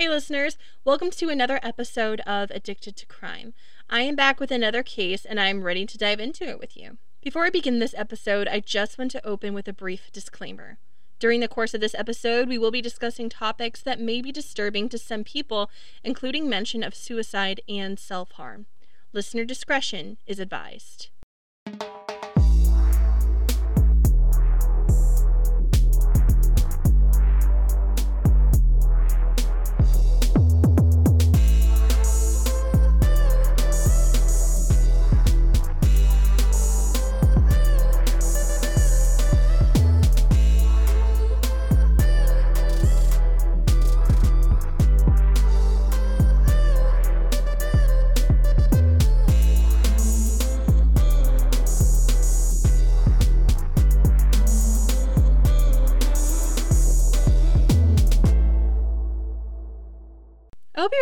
[0.00, 3.52] Hey, listeners, welcome to another episode of Addicted to Crime.
[3.90, 6.96] I am back with another case and I'm ready to dive into it with you.
[7.20, 10.78] Before I begin this episode, I just want to open with a brief disclaimer.
[11.18, 14.88] During the course of this episode, we will be discussing topics that may be disturbing
[14.88, 15.68] to some people,
[16.02, 18.64] including mention of suicide and self harm.
[19.12, 21.10] Listener discretion is advised.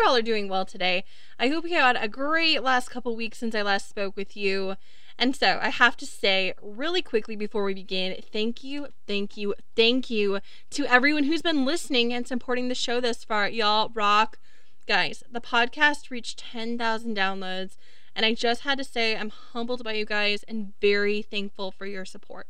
[0.08, 1.04] All are doing well today.
[1.38, 4.76] I hope you had a great last couple weeks since I last spoke with you.
[5.18, 9.54] And so I have to say, really quickly before we begin, thank you, thank you,
[9.76, 13.50] thank you to everyone who's been listening and supporting the show this far.
[13.50, 14.38] Y'all rock.
[14.86, 17.76] Guys, the podcast reached 10,000 downloads,
[18.16, 21.84] and I just had to say I'm humbled by you guys and very thankful for
[21.84, 22.46] your support.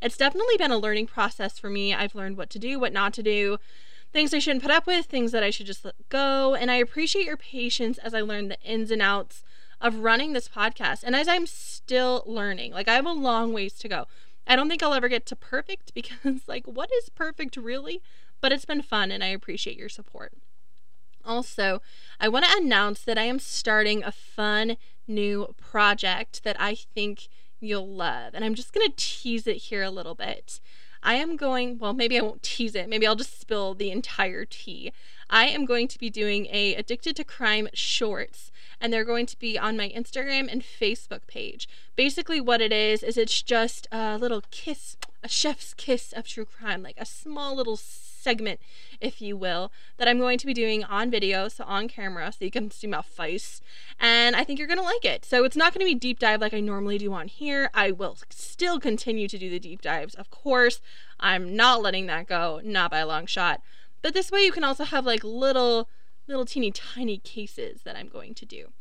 [0.00, 1.92] It's definitely been a learning process for me.
[1.92, 3.58] I've learned what to do, what not to do
[4.12, 6.54] things I shouldn't put up with, things that I should just let go.
[6.54, 9.42] And I appreciate your patience as I learn the ins and outs
[9.80, 11.02] of running this podcast.
[11.02, 14.06] And as I'm still learning, like I have a long ways to go.
[14.46, 18.02] I don't think I'll ever get to perfect because, like, what is perfect really?
[18.40, 20.32] But it's been fun and I appreciate your support.
[21.24, 21.80] Also,
[22.18, 24.76] I want to announce that I am starting a fun
[25.06, 27.28] new project that I think
[27.60, 28.34] you'll love.
[28.34, 30.60] And I'm just going to tease it here a little bit.
[31.02, 32.88] I am going, well, maybe I won't tease it.
[32.88, 34.92] Maybe I'll just spill the entire tea.
[35.28, 39.38] I am going to be doing a Addicted to Crime shorts and they're going to
[39.38, 41.68] be on my Instagram and Facebook page.
[41.96, 46.44] Basically what it is is it's just a little kiss, a chef's kiss of true
[46.44, 47.76] crime, like a small little
[48.22, 48.60] segment,
[49.00, 52.44] if you will, that I'm going to be doing on video, so on camera, so
[52.44, 53.60] you can see my face.
[53.98, 55.24] And I think you're going to like it.
[55.24, 57.70] So it's not going to be deep dive like I normally do on here.
[57.74, 60.80] I will still continue to do the deep dives, of course.
[61.20, 63.60] I'm not letting that go, not by a long shot.
[64.02, 65.88] But this way you can also have like little,
[66.26, 68.72] little teeny tiny cases that I'm going to do.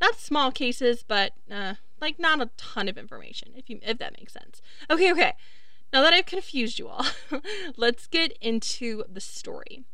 [0.00, 4.18] Not small cases, but uh, like not a ton of information, if you if that
[4.18, 4.60] makes sense.
[4.90, 5.32] Okay, okay.
[5.92, 7.06] Now that I've confused you all,
[7.76, 9.84] let's get into the story.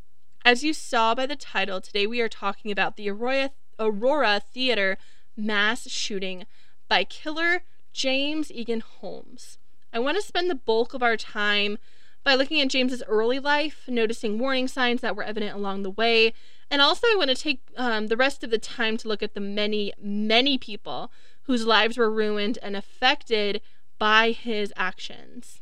[0.45, 4.99] As you saw by the title, today we are talking about the Aurora, Aurora Theater
[5.37, 6.47] mass shooting
[6.89, 9.59] by killer James Eagan Holmes.
[9.93, 11.79] I want to spend the bulk of our time
[12.25, 16.33] by looking at James's early life, noticing warning signs that were evident along the way,
[16.71, 19.35] and also I want to take um, the rest of the time to look at
[19.35, 23.61] the many, many people whose lives were ruined and affected
[23.99, 25.62] by his actions.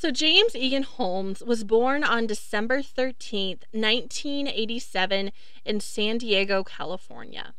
[0.00, 5.32] So, James Eagan Holmes was born on December 13th, 1987,
[5.64, 7.52] in San Diego, California.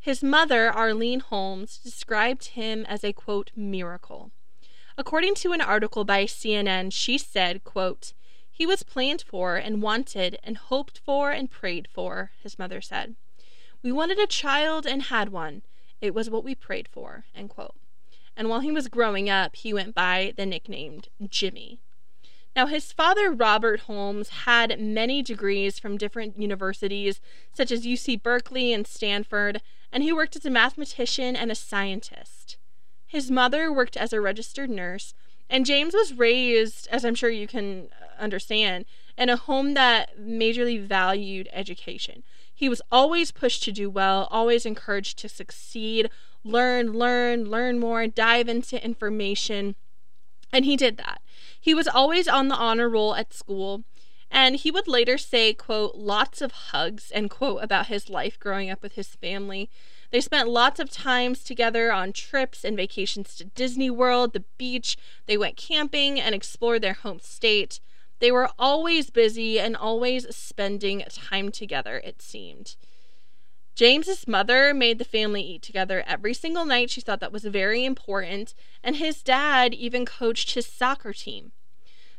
[0.00, 4.32] His mother, Arlene Holmes, described him as a quote, miracle.
[4.98, 8.12] According to an article by CNN, she said, quote,
[8.50, 13.14] he was planned for and wanted and hoped for and prayed for, his mother said.
[13.84, 15.62] We wanted a child and had one.
[16.00, 17.76] It was what we prayed for, end quote
[18.36, 21.78] and while he was growing up, he went by the nickname Jimmy.
[22.56, 27.20] Now, his father, Robert Holmes, had many degrees from different universities,
[27.52, 29.60] such as UC Berkeley and Stanford,
[29.90, 32.56] and he worked as a mathematician and a scientist.
[33.06, 35.14] His mother worked as a registered nurse,
[35.50, 37.88] and James was raised, as I'm sure you can
[38.18, 38.84] understand,
[39.18, 42.22] in a home that majorly valued education.
[42.54, 46.08] He was always pushed to do well, always encouraged to succeed,
[46.44, 49.74] learn, learn, learn more, dive into information.
[50.52, 51.20] And he did that.
[51.64, 53.84] He was always on the honor roll at school.
[54.30, 58.68] And he would later say, quote, lots of hugs, and quote, about his life growing
[58.68, 59.70] up with his family.
[60.10, 64.98] They spent lots of times together on trips and vacations to Disney World, the beach.
[65.24, 67.80] They went camping and explored their home state.
[68.18, 72.76] They were always busy and always spending time together, it seemed.
[73.74, 76.90] James's mother made the family eat together every single night.
[76.90, 78.54] She thought that was very important,
[78.84, 81.50] and his dad even coached his soccer team.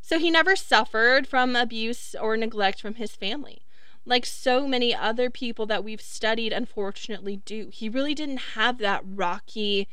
[0.08, 3.64] So he never suffered from abuse or neglect from his family.
[4.06, 7.70] Like so many other people that we've studied, unfortunately, do.
[7.74, 9.88] He really didn't have that rocky,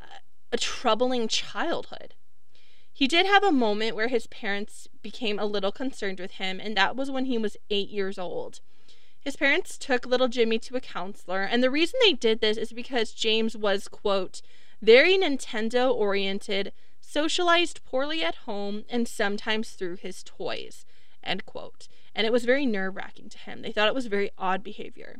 [0.00, 0.20] uh,
[0.52, 2.14] a troubling childhood.
[2.92, 6.76] He did have a moment where his parents became a little concerned with him, and
[6.76, 8.60] that was when he was eight years old.
[9.18, 12.72] His parents took little Jimmy to a counselor, and the reason they did this is
[12.72, 14.40] because James was, quote,
[14.80, 16.72] very Nintendo oriented,
[17.18, 20.86] socialized poorly at home, and sometimes threw his toys,
[21.24, 21.88] end quote.
[22.14, 23.62] And it was very nerve wracking to him.
[23.62, 25.18] They thought it was very odd behavior.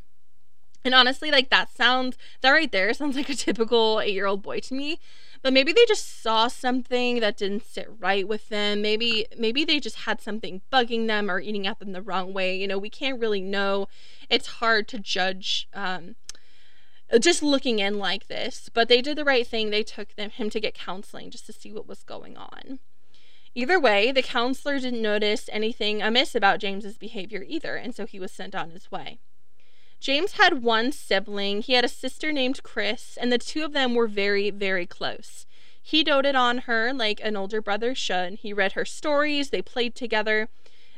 [0.85, 4.43] And honestly, like that sounds, that right there sounds like a typical eight year old
[4.43, 5.01] boy to me.
[5.43, 8.81] But maybe they just saw something that didn't sit right with them.
[8.81, 12.57] Maybe, maybe they just had something bugging them or eating at them the wrong way.
[12.57, 13.89] You know, we can't really know.
[14.31, 16.15] It's hard to judge um,
[17.21, 18.69] just looking in like this.
[18.73, 19.71] But they did the right thing.
[19.71, 22.81] They took them, him to get counseling just to see what was going on.
[23.55, 28.21] Either way, the counselor didn't notice anything amiss about James's behavior either, and so he
[28.21, 29.19] was sent on his way.
[30.01, 31.63] James had one sibling.
[31.63, 35.45] He had a sister named Chris, and the two of them were very, very close.
[35.83, 38.35] He doted on her like an older brother should.
[38.35, 40.49] He read her stories, they played together.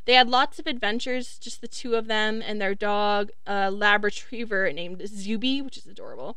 [0.05, 4.05] They had lots of adventures, just the two of them and their dog, a lab
[4.05, 6.37] retriever named Zuby, which is adorable,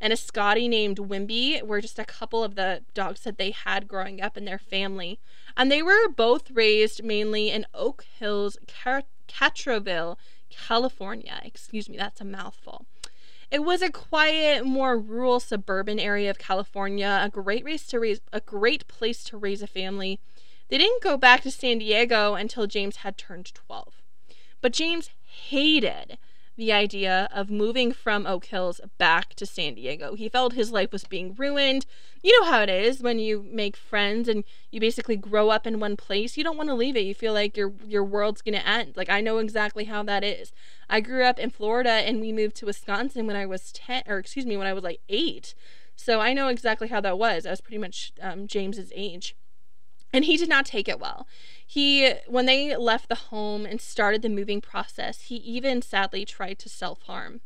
[0.00, 3.88] and a Scottie named Wimby were just a couple of the dogs that they had
[3.88, 5.18] growing up in their family.
[5.56, 8.58] And they were both raised mainly in Oak Hills,
[9.28, 10.18] Castroville,
[10.50, 11.40] California.
[11.42, 12.86] Excuse me, that's a mouthful.
[13.50, 18.20] It was a quiet, more rural suburban area of California, a great race to raise
[18.32, 20.18] a great place to raise a family.
[20.68, 24.02] They didn't go back to San Diego until James had turned 12.
[24.60, 26.18] But James hated
[26.56, 30.14] the idea of moving from Oak Hills back to San Diego.
[30.14, 31.84] He felt his life was being ruined.
[32.22, 35.80] You know how it is when you make friends and you basically grow up in
[35.80, 36.36] one place.
[36.36, 37.00] You don't want to leave it.
[37.00, 38.96] You feel like your your world's going to end.
[38.96, 40.52] Like I know exactly how that is.
[40.88, 44.18] I grew up in Florida and we moved to Wisconsin when I was 10 or
[44.18, 45.54] excuse me, when I was like 8.
[45.96, 47.46] So I know exactly how that was.
[47.46, 49.34] I was pretty much um, James's age.
[50.14, 51.26] And he did not take it well.
[51.66, 56.60] He, when they left the home and started the moving process, he even sadly tried
[56.60, 57.40] to self harm.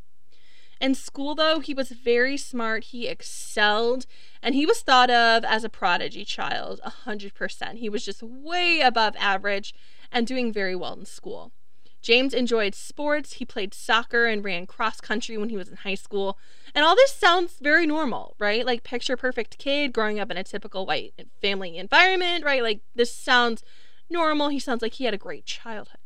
[0.78, 2.84] In school, though, he was very smart.
[2.84, 4.04] He excelled,
[4.42, 7.78] and he was thought of as a prodigy child, 100%.
[7.78, 9.74] He was just way above average
[10.12, 11.52] and doing very well in school.
[12.00, 13.34] James enjoyed sports.
[13.34, 16.38] He played soccer and ran cross country when he was in high school.
[16.74, 18.64] And all this sounds very normal, right?
[18.64, 22.62] Like picture perfect kid growing up in a typical white family environment, right?
[22.62, 23.62] Like this sounds
[24.08, 24.48] normal.
[24.48, 25.98] He sounds like he had a great childhood.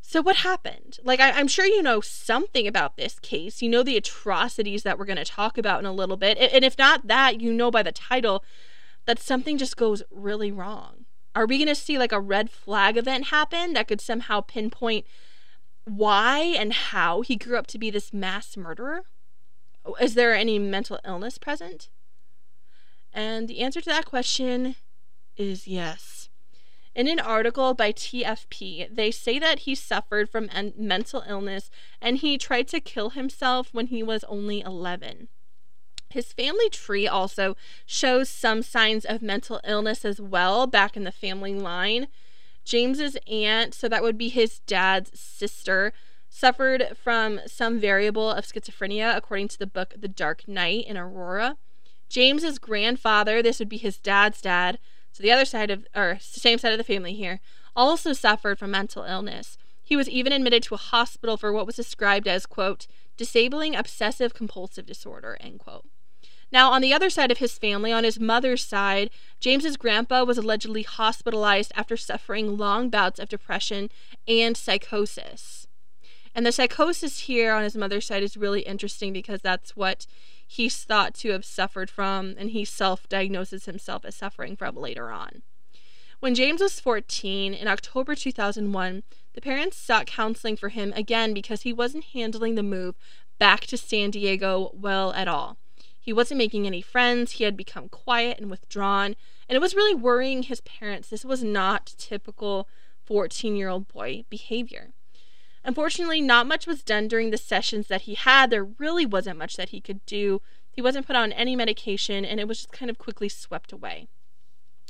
[0.00, 0.98] So, what happened?
[1.04, 3.60] Like, I, am sure you know something about this case.
[3.60, 6.38] You know the atrocities that we're going to talk about in a little bit.
[6.38, 8.42] And if not that, you know by the title
[9.04, 10.97] that something just goes really wrong.
[11.38, 15.06] Are we going to see like a red flag event happen that could somehow pinpoint
[15.84, 19.02] why and how he grew up to be this mass murderer?
[20.00, 21.90] Is there any mental illness present?
[23.12, 24.74] And the answer to that question
[25.36, 26.28] is yes.
[26.96, 31.70] In an article by TFP, they say that he suffered from en- mental illness
[32.02, 35.28] and he tried to kill himself when he was only 11.
[36.10, 41.12] His family tree also shows some signs of mental illness as well back in the
[41.12, 42.08] family line.
[42.64, 45.92] James's aunt, so that would be his dad's sister,
[46.30, 51.56] suffered from some variable of schizophrenia according to the book The Dark Night in Aurora.
[52.08, 54.78] James's grandfather, this would be his dad's dad,
[55.12, 57.40] so the other side of, or same side of the family here,
[57.76, 59.58] also suffered from mental illness.
[59.82, 64.34] He was even admitted to a hospital for what was described as, quote, disabling obsessive
[64.34, 65.86] compulsive disorder, end quote.
[66.50, 70.38] Now, on the other side of his family, on his mother's side, James's grandpa was
[70.38, 73.90] allegedly hospitalized after suffering long bouts of depression
[74.26, 75.66] and psychosis.
[76.34, 80.06] And the psychosis here on his mother's side is really interesting because that's what
[80.46, 85.10] he's thought to have suffered from, and he self diagnoses himself as suffering from later
[85.10, 85.42] on.
[86.20, 89.02] When James was 14, in October 2001,
[89.34, 92.96] the parents sought counseling for him again because he wasn't handling the move
[93.38, 95.58] back to San Diego well at all.
[96.08, 99.14] He wasn't making any friends, he had become quiet and withdrawn,
[99.46, 101.10] and it was really worrying his parents.
[101.10, 102.66] This was not typical
[103.04, 104.92] 14 year old boy behavior.
[105.66, 108.48] Unfortunately, not much was done during the sessions that he had.
[108.48, 110.40] There really wasn't much that he could do.
[110.72, 114.08] He wasn't put on any medication, and it was just kind of quickly swept away.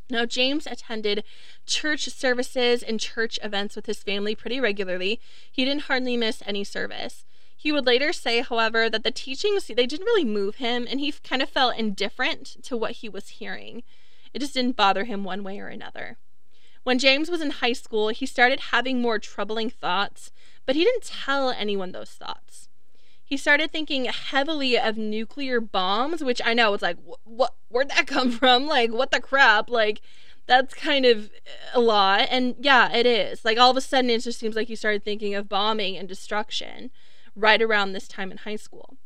[0.08, 1.24] Now, James attended
[1.66, 5.20] church services and church events with his family pretty regularly.
[5.50, 7.24] He didn't hardly miss any service.
[7.60, 11.10] He would later say, however, that the teachings they didn't really move him and he
[11.10, 13.82] kind of felt indifferent to what he was hearing.
[14.32, 16.18] It just didn't bother him one way or another.
[16.84, 20.30] When James was in high school, he started having more troubling thoughts,
[20.66, 22.68] but he didn't tell anyone those thoughts.
[23.24, 28.06] He started thinking heavily of nuclear bombs, which I know it's like, what, where'd that
[28.06, 28.68] come from?
[28.68, 29.68] Like, what the crap?
[29.68, 30.00] Like,
[30.46, 31.30] that's kind of uh,
[31.74, 32.28] a lot.
[32.30, 33.44] And yeah, it is.
[33.44, 36.08] Like all of a sudden, it just seems like he started thinking of bombing and
[36.08, 36.92] destruction
[37.38, 38.96] right around this time in high school.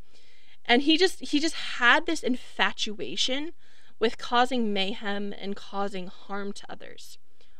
[0.65, 3.51] And he just he just had this infatuation
[3.99, 7.17] with causing mayhem and causing harm to others.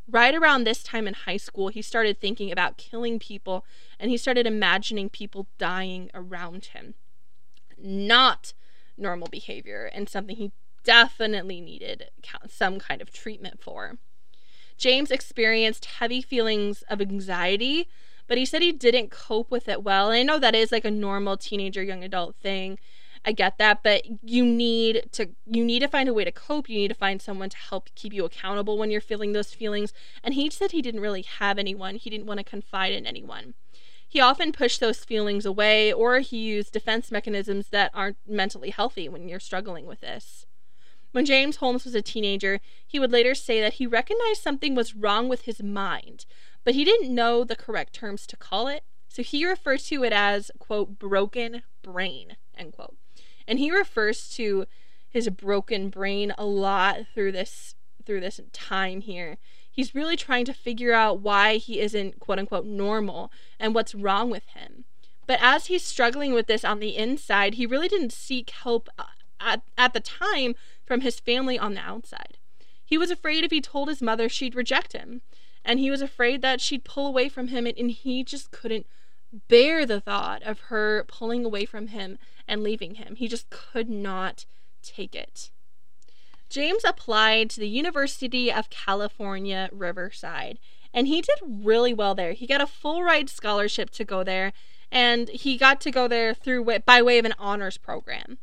[0.10, 3.66] Right around this time in high school, he started thinking about killing people
[4.00, 6.96] and he started imagining people dying around him.
[7.78, 8.54] Not
[8.98, 10.52] normal behavior and something he
[10.84, 12.10] definitely needed
[12.50, 13.98] some kind of treatment for.
[14.78, 17.88] James experienced heavy feelings of anxiety,
[18.28, 20.10] but he said he didn't cope with it well.
[20.10, 22.80] And I know that is like a normal teenager, young adult thing.
[23.26, 26.70] I get that, but you need to you need to find a way to cope.
[26.70, 29.94] You need to find someone to help keep you accountable when you're feeling those feelings.
[30.24, 31.96] And he said he didn't really have anyone.
[31.96, 33.54] He didn't want to confide in anyone.
[34.08, 39.10] He often pushed those feelings away or he used defense mechanisms that aren't mentally healthy
[39.10, 40.46] when you're struggling with this.
[41.14, 44.96] When James Holmes was a teenager, he would later say that he recognized something was
[44.96, 46.26] wrong with his mind,
[46.64, 50.14] but he didn't know the correct terms to call it, so he referred to it
[50.14, 52.96] as, quote, broken brain, end quote.
[53.48, 54.66] And he refers to
[55.10, 59.38] his broken brain a lot through this through this time here.
[59.70, 64.30] He's really trying to figure out why he isn't quote unquote normal and what's wrong
[64.30, 64.86] with him.
[65.26, 69.06] But as he's struggling with this on the inside, he really didn't seek help uh,
[69.40, 70.56] at, at the time
[70.86, 72.38] from his family on the outside.
[72.84, 75.22] He was afraid if he told his mother, she'd reject him.
[75.66, 78.86] And he was afraid that she'd pull away from him, and, he just couldn't
[79.48, 82.18] bear the thought of her pulling away from him
[82.48, 83.16] and leaving him.
[83.16, 84.46] He just could not
[84.82, 85.52] take it.
[86.50, 90.60] James applied to the University of California, Riverside,
[90.94, 92.34] and he did really well there.
[92.34, 94.54] He got a full ride scholarship to go there,
[94.92, 98.38] and he got to go there through by way of an honors program.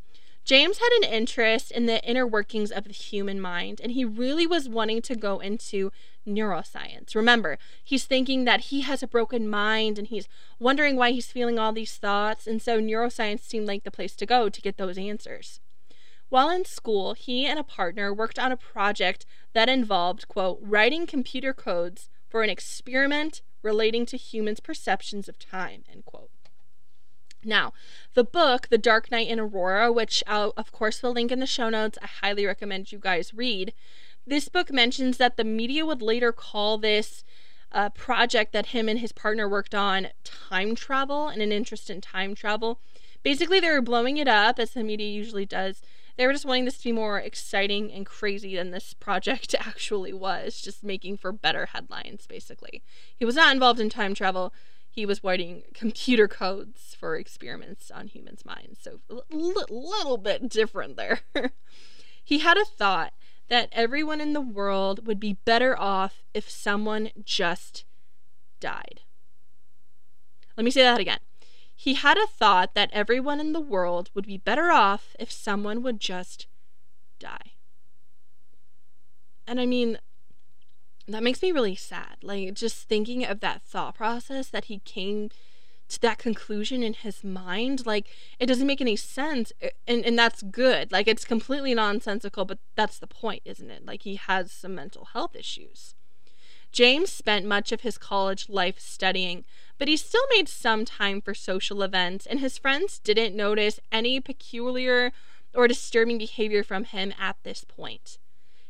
[0.44, 4.46] James had an interest in the inner workings of the human mind, and he really
[4.46, 5.92] was wanting to go into
[6.26, 7.14] neuroscience.
[7.14, 11.58] Remember, he's thinking that he has a broken mind and he's wondering why he's feeling
[11.58, 14.98] all these thoughts, and so neuroscience seemed like the place to go to get those
[14.98, 15.60] answers.
[16.28, 21.06] While in school, he and a partner worked on a project that involved, quote, writing
[21.06, 26.30] computer codes for an experiment relating to humans' perceptions of time, end quote.
[27.42, 27.72] Now,
[28.14, 31.46] the book, The Dark Night in Aurora, which I'll, of course, will link in the
[31.46, 33.72] show notes, I highly recommend you guys read.
[34.26, 37.24] This book mentions that the media would later call this
[37.72, 42.00] uh, project that him and his partner worked on time travel and an interest in
[42.00, 42.80] time travel.
[43.22, 45.82] Basically, they were blowing it up, as the media usually does.
[46.16, 50.12] They were just wanting this to be more exciting and crazy than this project actually
[50.12, 52.82] was, just making for better headlines, basically.
[53.16, 54.52] He was not involved in time travel
[54.90, 58.80] he was writing computer codes for experiments on humans' minds.
[58.82, 61.20] So a l- little bit different there.
[62.24, 63.12] he had a thought
[63.50, 67.84] that everyone in the world would be better off if someone just
[68.60, 69.00] died.
[70.56, 71.18] Let me say that again.
[71.74, 75.82] He had a thought that everyone in the world would be better off if someone
[75.82, 76.46] would just
[77.18, 77.54] die.
[79.46, 79.98] And I mean,
[81.08, 82.18] that makes me really sad.
[82.22, 85.28] Like just thinking of that thought process that he came
[85.90, 88.06] to that conclusion in his mind, like
[88.38, 89.52] it doesn't make any sense.
[89.60, 90.90] Eh, and and that's good.
[90.90, 93.84] Like it's completely nonsensical, but that's the point, isn't it?
[93.84, 95.94] Like he has some mental health issues.
[96.72, 99.44] James spent much of his college life studying,
[99.76, 104.20] but he still made some time for social events, and his friends didn't notice any
[104.20, 105.12] peculiar
[105.52, 108.18] or disturbing behavior from him at this point.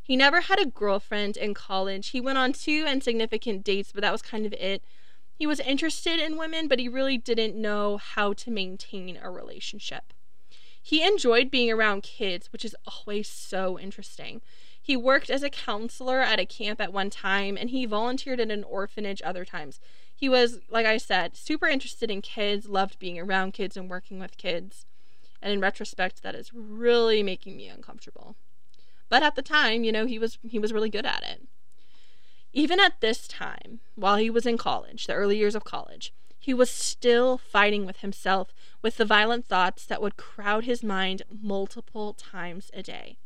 [0.02, 2.08] He never had a girlfriend in college.
[2.08, 4.82] He went on two insignificant dates, but that was kind of it.
[5.40, 10.12] He was interested in women, but he really didn't know how to maintain a relationship.
[10.82, 14.42] He enjoyed being around kids, which is always so interesting.
[14.78, 18.50] He worked as a counselor at a camp at one time, and he volunteered at
[18.50, 19.80] an orphanage other times.
[20.14, 24.20] He was, like I said, super interested in kids, loved being around kids and working
[24.20, 24.84] with kids.
[25.40, 28.36] And in retrospect, that is really making me uncomfortable.
[29.08, 31.48] But at the time, you know, he was he was really good at it.
[32.52, 36.52] Even at this time, while he was in college, the early years of college, he
[36.52, 38.52] was still fighting with himself
[38.82, 43.18] with the violent thoughts that would crowd his mind multiple times a day.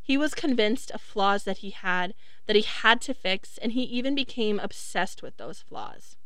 [0.00, 2.14] He was convinced of flaws that he had,
[2.46, 6.16] that he had to fix, and he even became obsessed with those flaws.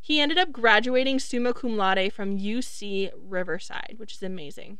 [0.00, 4.78] He ended up graduating summa cum laude from UC Riverside, which is amazing.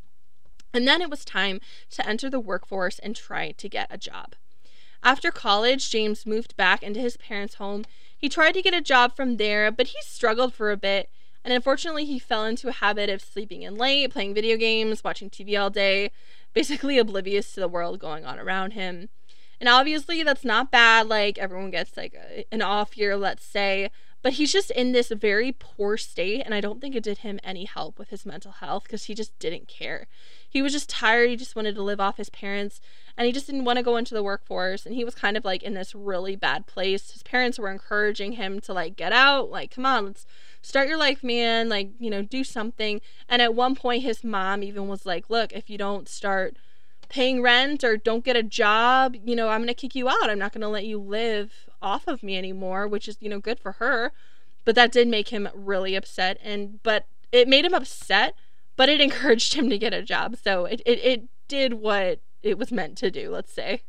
[0.74, 4.34] And then it was time to enter the workforce and try to get a job.
[5.02, 7.84] After college, James moved back into his parents' home.
[8.16, 11.10] He tried to get a job from there, but he struggled for a bit,
[11.44, 15.28] and unfortunately, he fell into a habit of sleeping in late, playing video games, watching
[15.28, 16.10] TV all day,
[16.54, 19.08] basically oblivious to the world going on around him.
[19.60, 21.08] And obviously, that's not bad.
[21.08, 23.90] Like, everyone gets like a, an off year, let's say.
[24.22, 26.42] But he's just in this very poor state.
[26.44, 29.14] And I don't think it did him any help with his mental health because he
[29.14, 30.06] just didn't care.
[30.48, 31.28] He was just tired.
[31.28, 32.80] He just wanted to live off his parents
[33.16, 34.86] and he just didn't want to go into the workforce.
[34.86, 37.10] And he was kind of like in this really bad place.
[37.10, 39.50] His parents were encouraging him to like get out.
[39.50, 40.26] Like, come on, let's
[40.62, 41.68] start your life, man.
[41.68, 43.00] Like, you know, do something.
[43.28, 46.56] And at one point, his mom even was like, look, if you don't start
[47.12, 50.30] paying rent or don't get a job, you know, I'm going to kick you out.
[50.30, 51.52] I'm not going to let you live
[51.82, 54.12] off of me anymore, which is, you know, good for her.
[54.64, 56.38] But that did make him really upset.
[56.42, 58.34] And, but it made him upset,
[58.76, 60.36] but it encouraged him to get a job.
[60.42, 63.82] So it, it, it did what it was meant to do, let's say.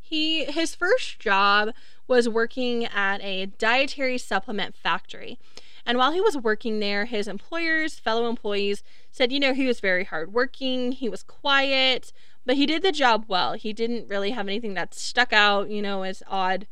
[0.00, 1.70] He his first job
[2.06, 5.36] was working at a dietary supplement factory.
[5.84, 9.80] And while he was working there, his employers, fellow employees said, you know, he was
[9.80, 12.12] very hardworking, he was quiet,
[12.46, 13.52] but he did the job well.
[13.52, 16.66] He didn't really have anything that stuck out, you know, as odd.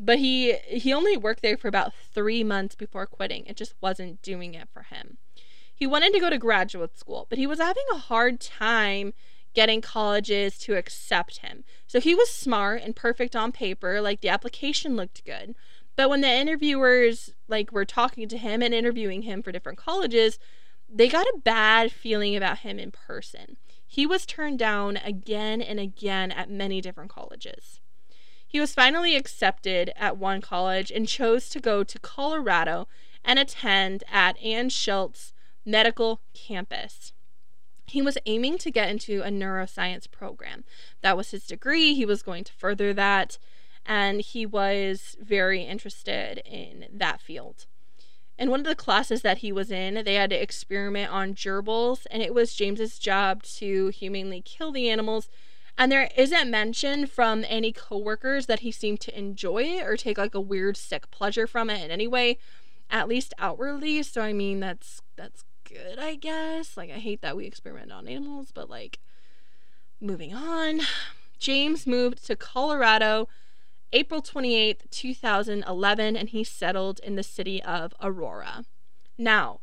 [0.00, 3.46] But he he only worked there for about 3 months before quitting.
[3.46, 5.18] It just wasn't doing it for him.
[5.74, 9.12] He wanted to go to graduate school, but he was having a hard time
[9.54, 11.64] getting colleges to accept him.
[11.86, 15.54] So he was smart and perfect on paper, like the application looked good.
[15.96, 20.38] But when the interviewers like were talking to him and interviewing him for different colleges,
[20.88, 23.56] they got a bad feeling about him in person.
[23.90, 27.80] He was turned down again and again at many different colleges.
[28.46, 32.86] He was finally accepted at one college and chose to go to Colorado
[33.24, 35.32] and attend at Anschutz
[35.64, 37.12] Medical Campus.
[37.86, 40.64] He was aiming to get into a neuroscience program.
[41.00, 41.94] That was his degree.
[41.94, 43.38] He was going to further that,
[43.86, 47.66] and he was very interested in that field.
[48.38, 52.06] In one of the classes that he was in, they had to experiment on gerbils,
[52.10, 55.28] and it was James's job to humanely kill the animals.
[55.76, 60.18] And there isn't mention from any coworkers that he seemed to enjoy it or take
[60.18, 62.38] like a weird sick pleasure from it in any way,
[62.90, 64.02] at least outwardly.
[64.02, 66.76] So I mean, that's that's good, I guess.
[66.76, 68.98] Like I hate that we experiment on animals, but like
[70.00, 70.80] moving on.
[71.38, 73.28] James moved to Colorado
[73.92, 78.64] April 28th, 2011, and he settled in the city of Aurora.
[79.16, 79.60] Now,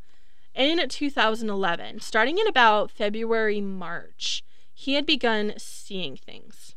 [0.54, 4.42] in 2011, starting in about February, March,
[4.74, 6.74] he had begun seeing things.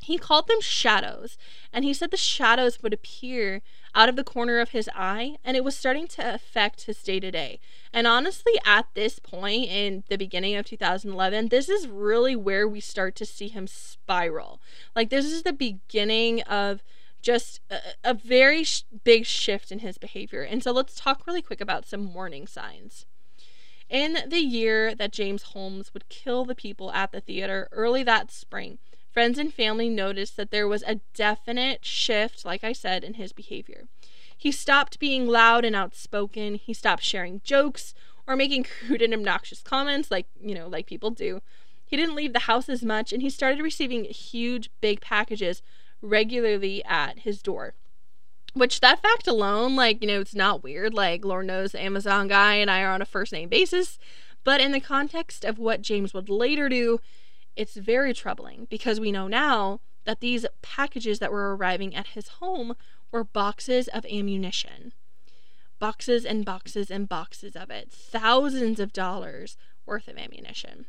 [0.00, 1.38] He called them shadows,
[1.72, 3.62] and he said the shadows would appear
[3.96, 7.18] out of the corner of his eye, and it was starting to affect his day
[7.18, 7.58] to day.
[7.94, 12.78] And honestly, at this point in the beginning of 2011, this is really where we
[12.78, 14.60] start to see him spiral.
[14.94, 16.82] Like, this is the beginning of
[17.22, 20.42] just a, a very sh- big shift in his behavior.
[20.42, 23.06] And so, let's talk really quick about some warning signs.
[23.88, 28.30] In the year that James Holmes would kill the people at the theater early that
[28.30, 28.78] spring,
[29.16, 33.32] Friends and family noticed that there was a definite shift, like I said, in his
[33.32, 33.88] behavior.
[34.36, 36.56] He stopped being loud and outspoken.
[36.56, 37.94] He stopped sharing jokes
[38.26, 41.40] or making crude and obnoxious comments like, you know, like people do.
[41.86, 45.62] He didn't leave the house as much and he started receiving huge big packages
[46.02, 47.72] regularly at his door.
[48.52, 50.92] Which that fact alone, like, you know, it's not weird.
[50.92, 53.98] Like, Lord knows the Amazon guy and I are on a first name basis.
[54.44, 57.00] But in the context of what James would later do,
[57.56, 62.28] it's very troubling because we know now that these packages that were arriving at his
[62.28, 62.76] home
[63.10, 64.92] were boxes of ammunition.
[65.78, 67.90] Boxes and boxes and boxes of it.
[67.90, 70.86] Thousands of dollars worth of ammunition.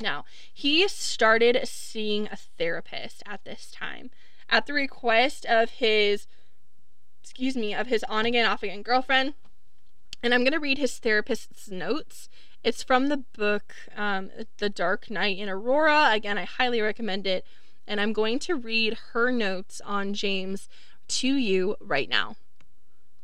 [0.00, 4.10] Now, he started seeing a therapist at this time
[4.48, 6.26] at the request of his
[7.22, 9.34] excuse me, of his on again, off again girlfriend.
[10.22, 12.28] And I'm going to read his therapist's notes
[12.64, 16.10] it's from the book um, The Dark Night in Aurora.
[16.12, 17.44] Again, I highly recommend it.
[17.86, 20.68] And I'm going to read her notes on James
[21.08, 22.36] to you right now.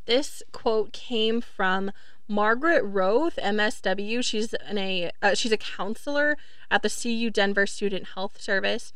[0.05, 1.91] This quote came from
[2.27, 4.23] Margaret Roth, MSW.
[4.23, 6.37] She's an a uh, she's a counselor
[6.69, 8.91] at the CU Denver Student Health Service,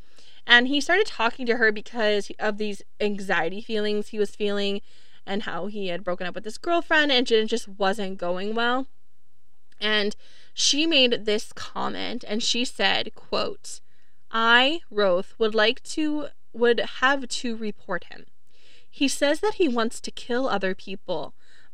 [0.46, 4.82] and he started talking to her because of these anxiety feelings he was feeling,
[5.26, 8.88] and how he had broken up with his girlfriend and it just wasn't going well.
[9.84, 10.16] And
[10.54, 13.82] she made this comment and she said, quote,
[14.32, 18.26] I, Roth, would like to would have to report him.
[18.90, 21.34] He says that he wants to kill other people,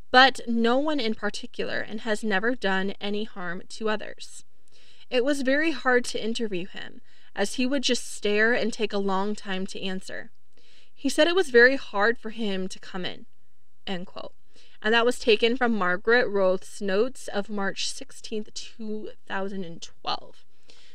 [0.09, 4.45] but no one in particular, and has never done any harm to others.
[5.09, 7.01] It was very hard to interview him,
[7.35, 10.31] as he would just stare and take a long time to answer.
[10.95, 13.25] He said it was very hard for him to come in.
[13.85, 14.33] End quote
[14.81, 20.45] and that was taken from Margaret Roth's notes of March 16th, 2012.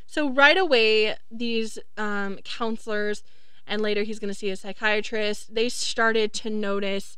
[0.07, 3.23] So, right away, these um, counselors
[3.67, 7.17] and later he's going to see a psychiatrist, they started to notice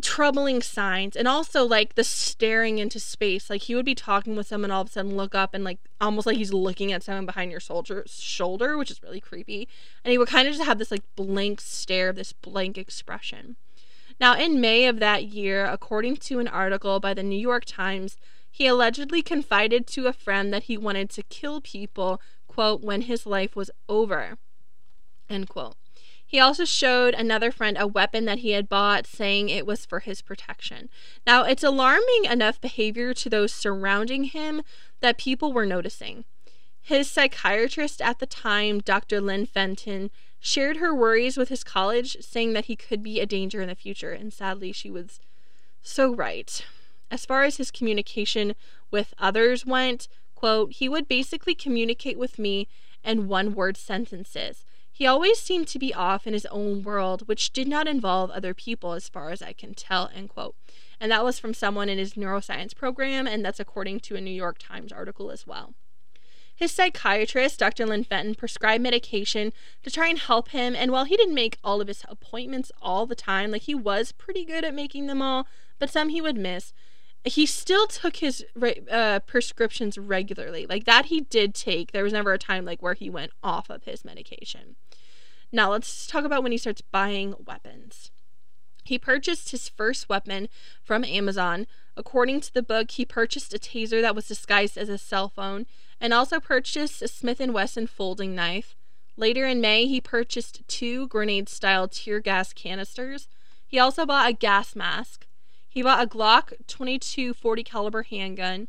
[0.00, 3.50] troubling signs and also like the staring into space.
[3.50, 5.78] Like he would be talking with someone all of a sudden look up and like
[6.00, 9.68] almost like he's looking at someone behind your soldier shoulder which is really creepy.
[10.04, 13.56] And he would kind of just have this like blank stare this blank expression
[14.20, 18.16] now in may of that year according to an article by the new york times
[18.50, 23.26] he allegedly confided to a friend that he wanted to kill people quote when his
[23.26, 24.36] life was over
[25.28, 25.76] end quote
[26.32, 30.00] he also showed another friend a weapon that he had bought, saying it was for
[30.00, 30.88] his protection.
[31.26, 34.62] Now, it's alarming enough behavior to those surrounding him
[35.00, 36.24] that people were noticing.
[36.82, 39.20] His psychiatrist at the time, Dr.
[39.20, 43.62] Lynn Fenton, shared her worries with his college, saying that he could be a danger
[43.62, 45.20] in the future, and sadly, she was
[45.80, 46.64] so right.
[47.08, 48.54] As far as his communication
[48.90, 52.66] with others went, quote, he would basically communicate with me
[53.04, 54.64] in one word sentences.
[54.90, 58.54] He always seemed to be off in his own world, which did not involve other
[58.54, 60.56] people, as far as I can tell, end quote.
[61.00, 64.32] And that was from someone in his neuroscience program, and that's according to a New
[64.32, 65.74] York Times article as well.
[66.62, 67.86] His psychiatrist, Dr.
[67.86, 71.80] Lynn Fenton, prescribed medication to try and help him, and while he didn't make all
[71.80, 75.48] of his appointments all the time, like he was pretty good at making them all,
[75.80, 76.72] but some he would miss,
[77.24, 78.44] he still took his
[78.88, 80.64] uh, prescriptions regularly.
[80.64, 81.90] Like that he did take.
[81.90, 84.76] There was never a time like where he went off of his medication.
[85.50, 88.12] Now let's talk about when he starts buying weapons.
[88.84, 90.48] He purchased his first weapon
[90.82, 91.66] from Amazon.
[91.96, 95.66] According to the book, he purchased a taser that was disguised as a cell phone
[96.02, 98.76] and also purchased a Smith & Wesson folding knife.
[99.16, 103.28] Later in May, he purchased two grenade-style tear gas canisters.
[103.66, 105.26] He also bought a gas mask.
[105.66, 108.68] He bought a Glock 22 40 caliber handgun.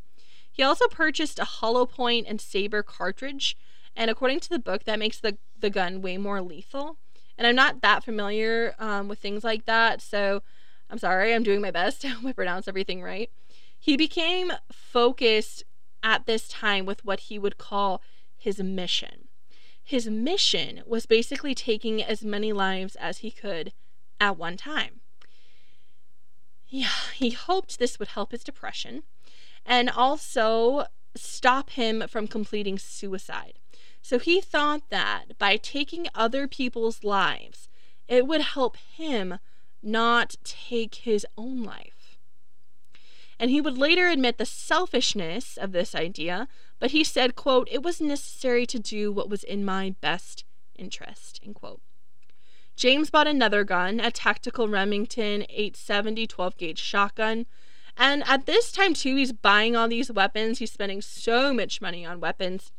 [0.50, 3.58] He also purchased a hollow point and saber cartridge
[3.96, 6.98] and according to the book, that makes the, the gun way more lethal.
[7.38, 10.42] And I'm not that familiar um, with things like that, so
[10.90, 12.06] I'm sorry, I'm doing my best.
[12.26, 13.30] I pronounce everything right.
[13.80, 15.64] He became focused
[16.04, 18.02] at this time with what he would call
[18.38, 19.30] his mission.
[19.82, 23.74] His mission was basically taking as many lives as he could
[24.20, 25.02] at one time.
[26.68, 29.04] Yeah, he hoped this would help his depression
[29.66, 30.86] and also
[31.16, 33.60] stop him from completing suicide.
[34.02, 37.70] So he thought that by taking other people's lives,
[38.08, 39.40] it would help him
[39.82, 41.93] not take his own life.
[43.44, 46.48] And he would later admit the selfishness of this idea,
[46.80, 50.46] but he said, quote, it was necessary to do what was in my best
[50.80, 51.82] interest, end quote.
[52.78, 57.46] James bought another gun, a tactical Remington 870 12 gauge shotgun.
[57.98, 60.60] And at this time, too, he's buying all these weapons.
[60.60, 62.72] He's spending so much money on weapons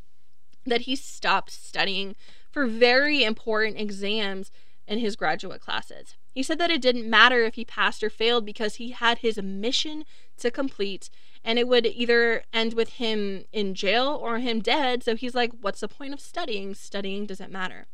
[0.65, 2.17] that he stopped studying
[2.51, 4.51] for very important exams
[4.89, 6.15] in his graduate classes.
[6.35, 9.41] He said that it didn't matter if he passed or failed because he had his
[9.41, 10.05] mission
[10.39, 11.09] to complete
[11.45, 15.05] and it would either end with him in jail or him dead.
[15.05, 16.75] So he's like, what's the point of studying?
[16.75, 17.87] Studying doesn't matter.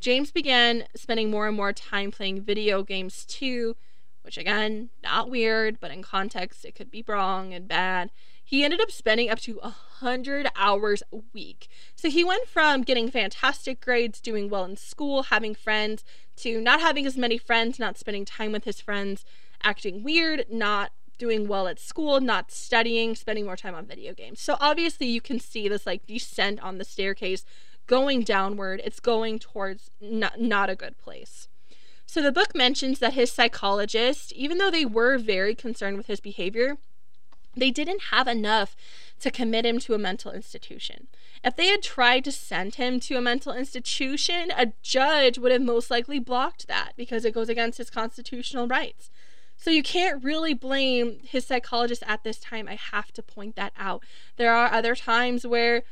[0.00, 3.76] James began spending more and more time playing video games too,
[4.22, 8.10] which again, not weird, but in context, it could be wrong and bad.
[8.48, 11.68] He ended up spending up to 100 hours a week.
[11.94, 16.02] So he went from getting fantastic grades, doing well in school, having friends,
[16.36, 19.26] to not having as many friends, not spending time with his friends,
[19.62, 24.40] acting weird, not doing well at school, not studying, spending more time on video games.
[24.40, 27.44] So obviously you can see this like descent on the staircase
[27.86, 28.80] going downward.
[28.82, 31.48] It's going towards not, not a good place.
[32.06, 36.20] So the book mentions that his psychologist, even though they were very concerned with his
[36.20, 36.78] behavior,
[37.58, 38.76] they didn't have enough
[39.20, 41.08] to commit him to a mental institution.
[41.44, 45.62] If they had tried to send him to a mental institution, a judge would have
[45.62, 49.10] most likely blocked that because it goes against his constitutional rights.
[49.56, 52.68] So you can't really blame his psychologist at this time.
[52.68, 54.04] I have to point that out.
[54.36, 55.82] There are other times where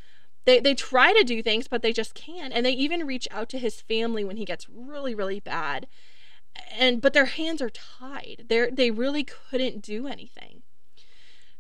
[0.45, 2.53] they, they try to do things, but they just can't.
[2.53, 5.89] And they even reach out to his family when he gets really, really bad.
[6.79, 8.45] And but their hands are tied.
[8.49, 10.56] They they really couldn't do anything.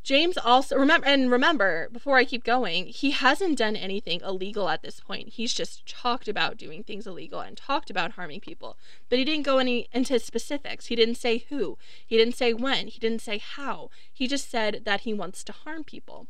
[0.06, 4.82] James also remember and remember before I keep going, he hasn't done anything illegal at
[4.82, 5.30] this point.
[5.30, 8.76] He's just talked about doing things illegal and talked about harming people.
[9.08, 10.86] But he didn't go any into specifics.
[10.86, 11.76] He didn't say who.
[12.06, 12.86] He didn't say when.
[12.86, 13.90] He didn't say how.
[14.12, 16.28] He just said that he wants to harm people.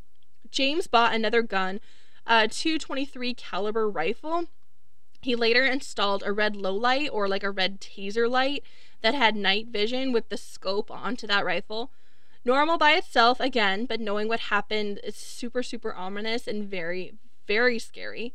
[0.50, 1.80] James bought another gun,
[2.26, 4.46] a 223 caliber rifle.
[5.20, 8.62] He later installed a red low light or like a red taser light
[9.02, 11.90] that had night vision with the scope onto that rifle.
[12.46, 17.14] Normal by itself, again, but knowing what happened is super, super ominous and very,
[17.48, 18.34] very scary.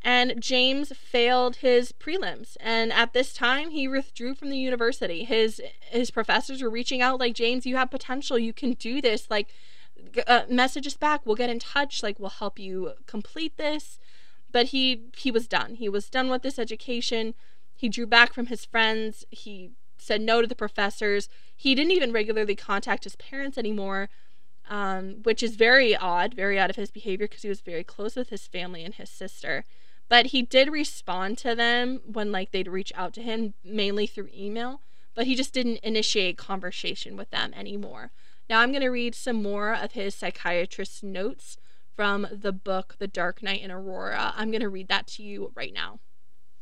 [0.00, 5.24] And James failed his prelims, and at this time he withdrew from the university.
[5.24, 9.28] His his professors were reaching out like James, you have potential, you can do this.
[9.28, 9.48] Like,
[10.28, 13.98] uh, message us back, we'll get in touch, like we'll help you complete this.
[14.52, 15.74] But he he was done.
[15.74, 17.34] He was done with this education.
[17.74, 19.24] He drew back from his friends.
[19.30, 21.28] He said no to the professors.
[21.54, 24.08] He didn't even regularly contact his parents anymore
[24.70, 28.14] um, which is very odd, very out of his behavior because he was very close
[28.14, 29.64] with his family and his sister.
[30.08, 34.30] But he did respond to them when like they'd reach out to him, mainly through
[34.34, 34.80] email.
[35.14, 38.12] But he just didn't initiate conversation with them anymore.
[38.48, 41.58] Now I'm going to read some more of his psychiatrist's notes
[41.94, 44.32] from the book The Dark Night in Aurora.
[44.36, 45.98] I'm going to read that to you right now.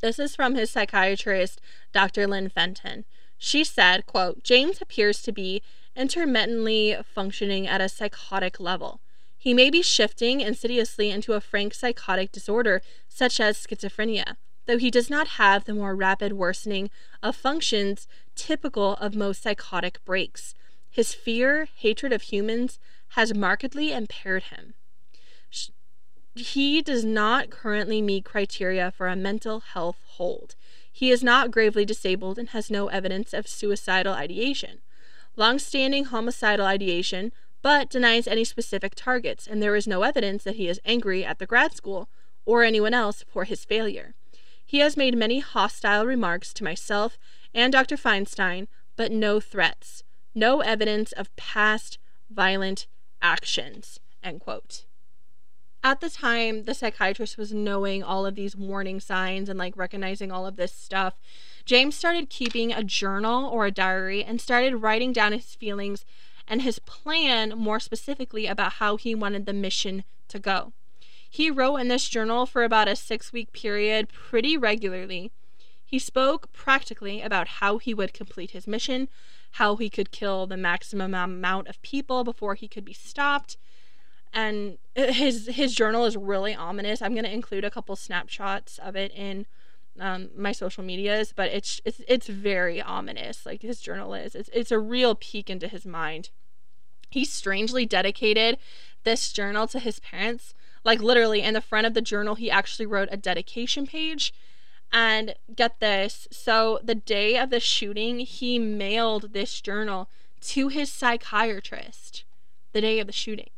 [0.00, 1.60] This is from his psychiatrist,
[1.92, 2.26] Dr.
[2.26, 3.04] Lynn Fenton.
[3.38, 5.62] She said, quote, James appears to be
[5.96, 9.00] intermittently functioning at a psychotic level.
[9.36, 14.90] He may be shifting insidiously into a frank psychotic disorder, such as schizophrenia, though he
[14.90, 16.90] does not have the more rapid worsening
[17.22, 20.54] of functions typical of most psychotic breaks.
[20.90, 24.74] His fear, hatred of humans, has markedly impaired him.
[26.34, 30.54] He does not currently meet criteria for a mental health hold.
[30.92, 34.80] He is not gravely disabled and has no evidence of suicidal ideation
[35.38, 40.68] long-standing homicidal ideation, but denies any specific targets, and there is no evidence that he
[40.68, 42.08] is angry at the grad school
[42.44, 44.14] or anyone else for his failure.
[44.66, 47.16] He has made many hostile remarks to myself
[47.54, 47.96] and Dr.
[47.96, 50.02] Feinstein, but no threats,
[50.34, 51.98] no evidence of past
[52.28, 52.86] violent
[53.22, 54.00] actions.
[54.22, 54.84] End quote.
[55.82, 60.32] At the time, the psychiatrist was knowing all of these warning signs and like recognizing
[60.32, 61.14] all of this stuff.
[61.64, 66.04] James started keeping a journal or a diary and started writing down his feelings
[66.48, 70.72] and his plan more specifically about how he wanted the mission to go.
[71.30, 75.30] He wrote in this journal for about a six week period pretty regularly.
[75.84, 79.08] He spoke practically about how he would complete his mission,
[79.52, 83.56] how he could kill the maximum amount of people before he could be stopped.
[84.32, 87.00] And his his journal is really ominous.
[87.00, 89.46] I'm to include a couple snapshots of it in
[89.98, 93.46] um, my social medias, but it's it's it's very ominous.
[93.46, 94.34] Like his journal is.
[94.34, 96.30] It's it's a real peek into his mind.
[97.10, 98.58] He strangely dedicated
[99.04, 100.54] this journal to his parents.
[100.84, 104.32] Like literally in the front of the journal, he actually wrote a dedication page.
[104.90, 110.08] And get this, so the day of the shooting, he mailed this journal
[110.40, 112.24] to his psychiatrist
[112.72, 113.50] the day of the shooting.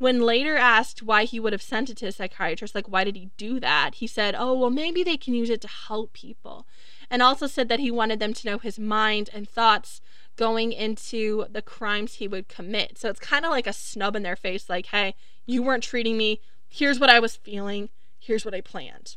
[0.00, 3.16] When later asked why he would have sent it to a psychiatrist, like why did
[3.16, 6.66] he do that, he said, oh, well, maybe they can use it to help people.
[7.10, 10.00] And also said that he wanted them to know his mind and thoughts
[10.36, 12.96] going into the crimes he would commit.
[12.96, 16.16] So it's kind of like a snub in their face, like, hey, you weren't treating
[16.16, 16.40] me.
[16.66, 17.90] Here's what I was feeling.
[18.18, 19.16] Here's what I planned.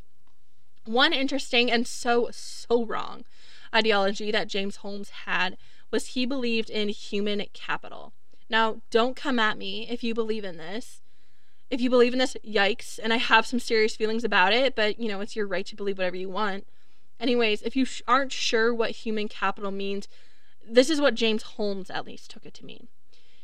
[0.83, 3.23] One interesting and so, so wrong
[3.73, 5.55] ideology that James Holmes had
[5.91, 8.11] was he believed in human capital.
[8.53, 11.01] Now, don't come at me if you believe in this.
[11.71, 12.99] If you believe in this, yikes.
[13.01, 15.75] And I have some serious feelings about it, but you know, it's your right to
[15.75, 16.67] believe whatever you want.
[17.19, 20.07] Anyways, if you aren't sure what human capital means,
[20.69, 22.89] this is what James Holmes at least took it to mean.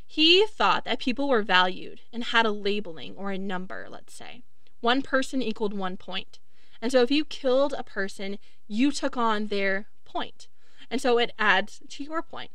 [0.06, 4.44] He thought that people were valued and had a labeling or a number, let's say.
[4.80, 6.38] One person equaled one point.
[6.84, 10.48] And so if you killed a person, you took on their point.
[10.92, 12.52] And so it adds to your point.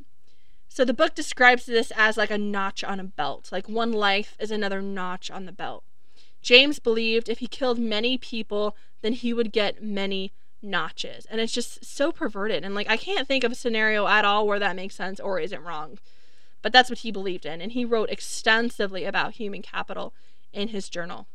[0.74, 4.36] So the book describes this as like a notch on a belt, like one life
[4.40, 5.84] is another notch on the belt.
[6.42, 11.26] James believed if he killed many people, then he would get many notches.
[11.26, 12.64] And it's just so perverted.
[12.64, 15.38] And like, I can't think of a scenario at all where that makes sense or
[15.38, 16.00] isn't wrong.
[16.60, 17.60] But that's what he believed in.
[17.60, 20.12] And he wrote extensively about human capital
[20.52, 21.28] in his journal.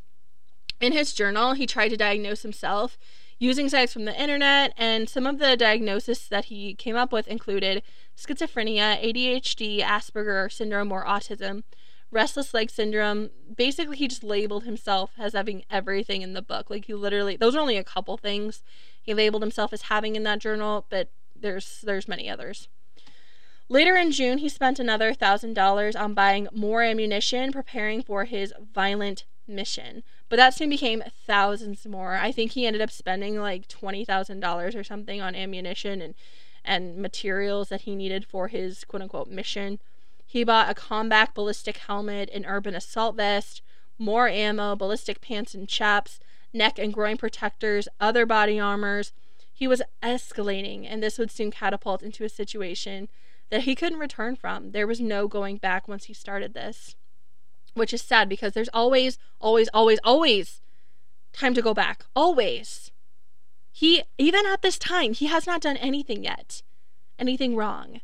[0.82, 2.98] In his journal, he tried to diagnose himself
[3.40, 7.26] using sites from the internet, and some of the diagnoses that he came up with
[7.26, 7.82] included
[8.16, 11.64] schizophrenia, ADHD, Asperger syndrome, or autism,
[12.10, 13.30] restless leg syndrome.
[13.56, 16.68] Basically, he just labeled himself as having everything in the book.
[16.68, 18.62] Like, he literally, those are only a couple things
[19.00, 22.68] he labeled himself as having in that journal, but there's there's many others.
[23.70, 29.24] Later in June, he spent another $1,000 on buying more ammunition, preparing for his violent
[29.46, 30.02] mission.
[30.30, 32.14] But that soon became thousands more.
[32.14, 36.14] I think he ended up spending like $20,000 or something on ammunition and
[36.62, 39.80] and materials that he needed for his quote unquote mission.
[40.26, 43.62] He bought a combat ballistic helmet, an urban assault vest,
[43.98, 46.20] more ammo, ballistic pants and chaps,
[46.52, 49.12] neck and groin protectors, other body armors.
[49.52, 53.08] He was escalating, and this would soon catapult into a situation
[53.48, 54.72] that he couldn't return from.
[54.72, 56.94] There was no going back once he started this
[57.74, 60.60] which is sad because there's always, always, always, always
[61.32, 62.04] time to go back.
[62.14, 62.90] Always.
[63.72, 66.62] He, even at this time, he has not done anything yet,
[67.18, 68.00] anything wrong.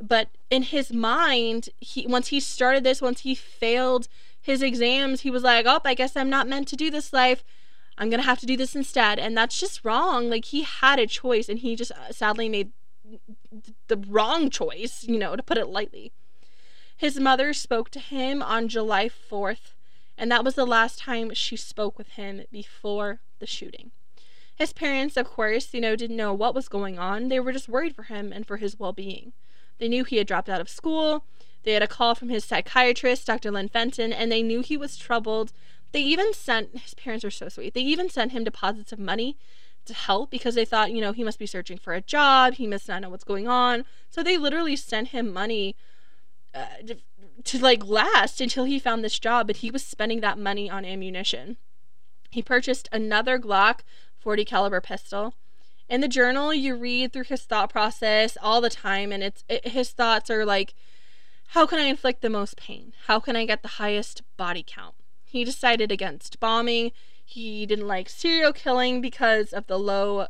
[0.00, 4.08] But in his mind, he once he started this, once he failed
[4.40, 7.42] his exams, he was like, "Oh, I guess I'm not meant to do this life.
[7.96, 10.28] I'm to have to do this instead." And that's just wrong.
[10.28, 12.72] Like he had a choice and he just uh, sadly made
[13.88, 16.12] the wrong choice, you know, to put it lightly.
[16.96, 19.74] His mother spoke to him on July 4th,
[20.16, 23.90] and that was the last time she spoke with him before the shooting.
[24.54, 27.28] His parents, of course, you know, didn't know what was going on.
[27.28, 29.34] They were just worried for him and for his well being.
[29.78, 31.24] They knew he had dropped out of school.
[31.64, 33.50] They had a call from his psychiatrist, Dr.
[33.50, 35.52] Lynn Fenton, and they knew he was troubled.
[35.92, 39.36] They even sent, his parents were so sweet, they even sent him deposits of money
[39.84, 42.54] to help because they thought, you know, he must be searching for a job.
[42.54, 43.84] He must not know what's going on.
[44.10, 45.76] So they literally sent him money
[46.86, 46.96] to,
[47.44, 50.84] to like last until he found this job, but he was spending that money on
[50.84, 51.56] ammunition.
[52.30, 53.80] He purchased another Glock
[54.18, 55.34] 40 caliber pistol.
[55.88, 59.68] In the journal, you read through his thought process all the time, and it's it,
[59.68, 60.74] his thoughts are like,
[61.48, 62.92] "How can I inflict the most pain?
[63.06, 66.90] How can I get the highest body count?" He decided against bombing.
[67.24, 70.26] He didn't like serial killing because of the low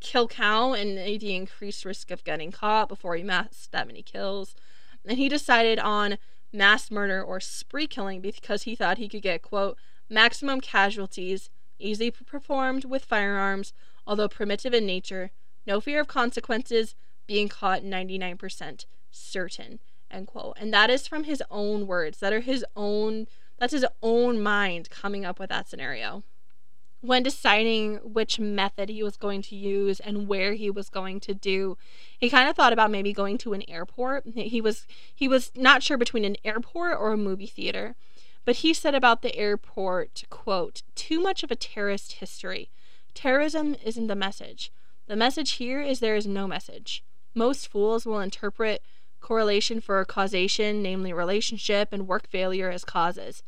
[0.00, 4.54] kill count and the increased risk of getting caught before he amassed that many kills.
[5.04, 6.18] And he decided on
[6.52, 9.76] mass murder or spree killing because he thought he could get, quote,
[10.08, 13.72] maximum casualties, easily performed with firearms,
[14.06, 15.30] although primitive in nature,
[15.66, 16.94] no fear of consequences,
[17.26, 19.78] being caught 99% certain,
[20.10, 20.56] end quote.
[20.58, 22.18] And that is from his own words.
[22.18, 23.26] That are his own,
[23.58, 26.24] that's his own mind coming up with that scenario
[27.02, 31.32] when deciding which method he was going to use and where he was going to
[31.32, 31.76] do
[32.18, 34.24] he kind of thought about maybe going to an airport.
[34.34, 37.96] He was he was not sure between an airport or a movie theater
[38.44, 42.70] but he said about the airport quote too much of a terrorist history.
[43.14, 44.70] Terrorism isn't the message.
[45.06, 47.02] The message here is there is no message.
[47.34, 48.82] Most fools will interpret
[49.20, 53.42] correlation for causation namely relationship and work failure as causes.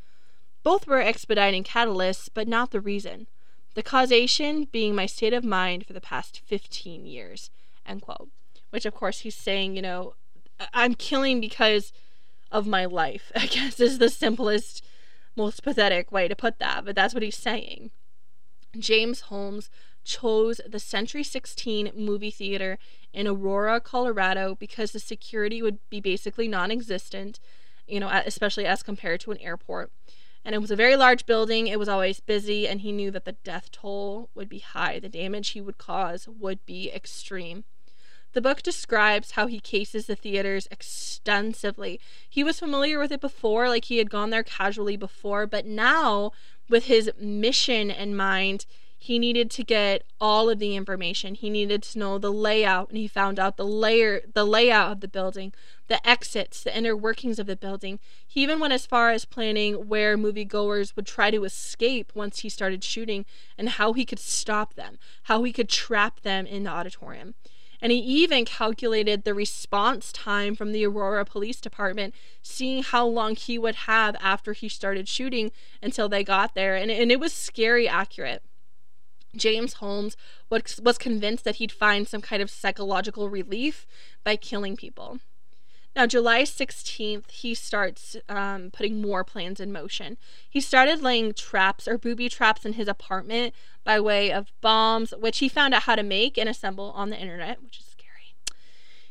[0.62, 3.26] Both were expediting catalysts but not the reason
[3.74, 7.50] the causation being my state of mind for the past 15 years,
[7.86, 8.28] end quote.
[8.70, 10.14] Which, of course, he's saying, you know,
[10.72, 11.92] I'm killing because
[12.50, 14.84] of my life, I guess is the simplest,
[15.36, 17.90] most pathetic way to put that, but that's what he's saying.
[18.78, 19.70] James Holmes
[20.04, 22.78] chose the Century 16 movie theater
[23.12, 27.38] in Aurora, Colorado because the security would be basically non existent,
[27.86, 29.92] you know, especially as compared to an airport
[30.44, 31.66] and it was a very large building.
[31.66, 34.98] It was always busy, and he knew that the death toll would be high.
[34.98, 37.64] The damage he would cause would be extreme.
[38.32, 42.00] The book describes how he cases the theaters extensively.
[42.28, 46.32] He was familiar with it before, like he had gone there casually before, but now,
[46.68, 48.64] with his mission in mind,
[49.02, 51.34] he needed to get all of the information.
[51.34, 55.00] He needed to know the layout, and he found out the layer, the layout of
[55.00, 55.52] the building,
[55.88, 57.98] the exits, the inner workings of the building.
[58.24, 62.48] He even went as far as planning where moviegoers would try to escape once he
[62.48, 63.24] started shooting,
[63.58, 67.34] and how he could stop them, how he could trap them in the auditorium.
[67.80, 73.34] And he even calculated the response time from the Aurora Police Department, seeing how long
[73.34, 75.50] he would have after he started shooting
[75.82, 76.76] until they got there.
[76.76, 78.44] And, and it was scary accurate.
[79.36, 80.16] James Holmes
[80.50, 83.86] was, was convinced that he'd find some kind of psychological relief
[84.24, 85.20] by killing people.
[85.94, 90.16] Now, July 16th, he starts um, putting more plans in motion.
[90.48, 95.38] He started laying traps or booby traps in his apartment by way of bombs, which
[95.38, 98.34] he found out how to make and assemble on the internet, which is scary.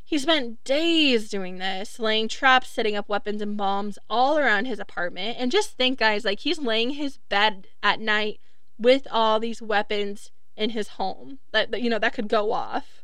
[0.03, 4.79] He spent days doing this, laying traps, setting up weapons and bombs all around his
[4.79, 5.37] apartment.
[5.39, 8.39] And just think, guys, like he's laying his bed at night
[8.81, 13.03] with all these weapons in his home that, that you know that could go off.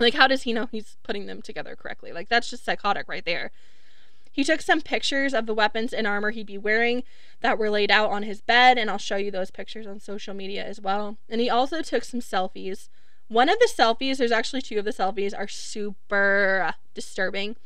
[0.00, 2.12] Like how does he know he's putting them together correctly?
[2.12, 3.50] Like that's just psychotic right there.
[4.32, 7.02] He took some pictures of the weapons and armor he'd be wearing
[7.40, 10.34] that were laid out on his bed and i'll show you those pictures on social
[10.34, 11.18] media as well.
[11.28, 12.88] And he also took some selfies.
[13.28, 17.56] One of the selfies there's actually two of the selfies are super disturbing.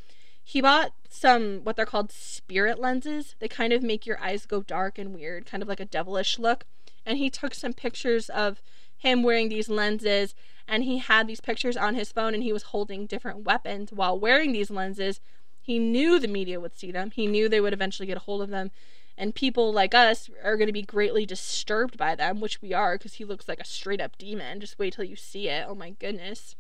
[0.43, 3.37] He bought some what they're called spirit lenses.
[3.39, 6.39] They kind of make your eyes go dark and weird kind of like a devilish
[6.39, 6.65] look
[7.05, 8.63] and he took some pictures of
[8.97, 10.35] him wearing these lenses
[10.69, 14.19] and he had these pictures on his phone and he was holding different weapons while
[14.19, 15.21] wearing these lenses.
[15.61, 17.11] He knew the media would see them.
[17.11, 18.71] He knew they would eventually get a hold of them.
[19.19, 22.97] And people like us are going to be greatly disturbed by them which we are
[22.97, 24.61] because he looks like a straight up demon.
[24.61, 25.67] Just wait till you see it.
[25.69, 26.57] Oh my goodness.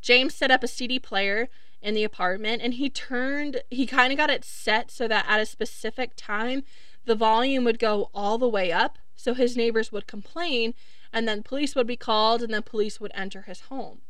[0.00, 1.48] James set up a cd player
[1.82, 5.40] in the apartment and he turned he kind of got it set so that at
[5.40, 6.62] a specific time
[7.06, 10.74] the volume would go all the way up So his neighbors would complain,
[11.12, 14.02] and then police would be called, and then police would enter his home.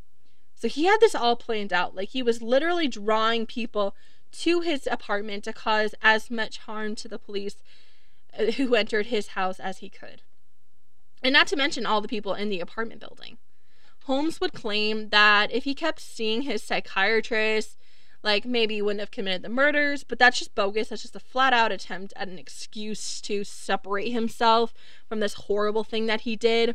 [0.55, 1.95] So he had this all planned out.
[1.95, 3.95] Like he was literally drawing people
[4.33, 7.63] to his apartment to cause as much harm to the police
[8.39, 10.23] uh, who entered his house as he could.
[11.23, 13.39] And not to mention all the people in the apartment building.
[14.05, 17.77] Holmes would claim that if he kept seeing his psychiatrist,
[18.27, 20.89] like maybe he wouldn't have committed the murders, but that's just bogus.
[20.89, 24.74] That's just a flat out attempt at an excuse to separate himself
[25.09, 26.74] from this horrible thing that he did.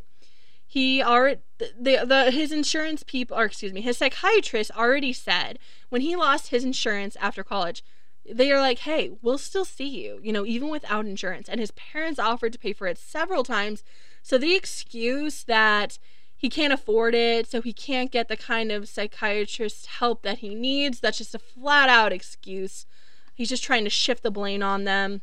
[0.66, 6.02] He already the, the his insurance people or excuse me, his psychiatrist already said when
[6.02, 7.84] he lost his insurance after college,
[8.26, 11.72] they are like, "Hey, we'll still see you, you know, even without insurance." And his
[11.72, 13.84] parents offered to pay for it several times.
[14.24, 16.00] So the excuse that
[16.42, 20.56] he can't afford it, so he can't get the kind of psychiatrist help that he
[20.56, 21.00] needs.
[21.00, 22.88] That's just a flat out excuse.
[23.36, 25.22] He's just trying to shift the blame on them.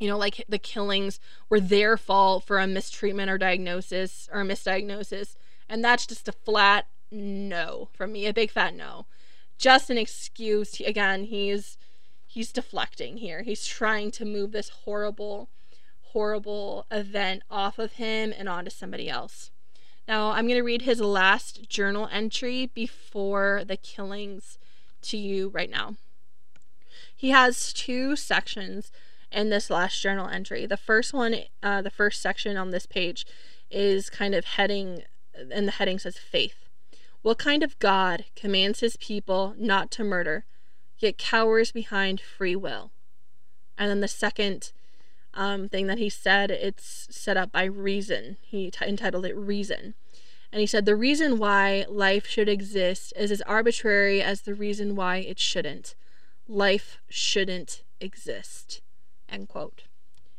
[0.00, 4.44] You know, like the killings were their fault for a mistreatment or diagnosis or a
[4.44, 5.36] misdiagnosis.
[5.68, 9.06] And that's just a flat no from me, a big fat no.
[9.56, 10.80] Just an excuse.
[10.80, 11.78] Again, he's
[12.26, 13.42] he's deflecting here.
[13.42, 15.48] He's trying to move this horrible,
[16.06, 19.52] horrible event off of him and onto somebody else.
[20.06, 24.58] Now, I'm going to read his last journal entry before the killings
[25.02, 25.94] to you right now.
[27.14, 28.92] He has two sections
[29.32, 30.66] in this last journal entry.
[30.66, 33.26] The first one, uh, the first section on this page,
[33.70, 35.02] is kind of heading,
[35.34, 36.68] and the heading says faith.
[37.22, 40.44] What kind of God commands his people not to murder,
[40.98, 42.90] yet cowers behind free will?
[43.78, 44.72] And then the second
[45.34, 46.50] um, thing that he said.
[46.50, 48.36] It's set up by reason.
[48.42, 49.94] He t- entitled it Reason.
[50.52, 54.94] And he said, The reason why life should exist is as arbitrary as the reason
[54.94, 55.94] why it shouldn't.
[56.46, 58.80] Life shouldn't exist.
[59.28, 59.84] End quote.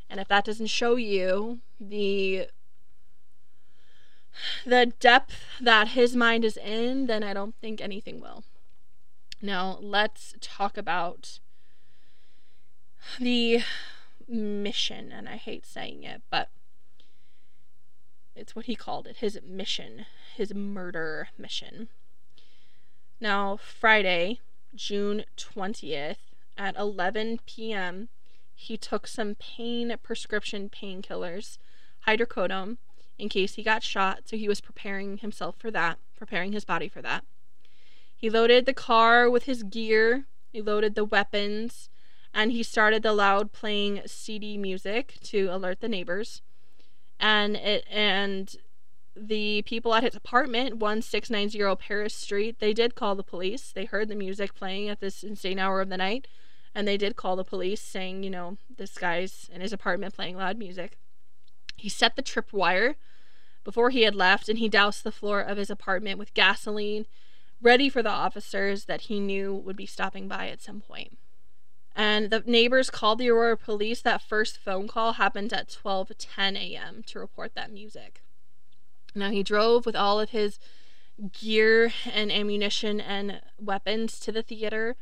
[0.10, 2.48] And if that doesn't show you the
[4.66, 8.44] the depth that his mind is in, then I don't think anything will.
[9.42, 11.40] Now, let's talk about
[13.20, 13.64] the
[14.28, 16.50] mission, and I hate saying it, but
[18.36, 20.06] it's what he called it his mission,
[20.36, 21.90] his murder mission.
[23.20, 24.40] Now, Friday,
[24.76, 26.18] June 20th
[26.58, 28.10] at 11 p.m.,
[28.54, 31.58] he took some pain prescription painkillers,
[32.08, 32.78] hydrocodone,
[33.18, 36.88] in case he got shot, so he was preparing himself for that, preparing his body
[36.88, 37.24] for that.
[38.16, 41.90] He loaded the car with his gear, he loaded the weapons,
[42.36, 46.42] and he started the loud playing CD music to alert the neighbors.
[47.18, 48.54] And it and
[49.16, 53.72] the people at his apartment, 1690 Paris Street, they did call the police.
[53.72, 56.28] They heard the music playing at this insane hour of the night,
[56.76, 60.36] and they did call the police saying, you know, this guy's in his apartment playing
[60.36, 60.98] loud music.
[61.78, 62.98] He set the trip wire
[63.64, 67.06] before he had left, and he doused the floor of his apartment with gasoline,
[67.62, 71.18] ready for the officers that he knew would be stopping by at some point
[71.96, 74.02] and the neighbors called the Aurora police.
[74.02, 77.04] That first phone call happened at 12:10 a.m.
[77.08, 78.22] to report that music.
[79.14, 80.60] Now he drove with all of his
[81.32, 84.98] gear and ammunition and weapons to the theater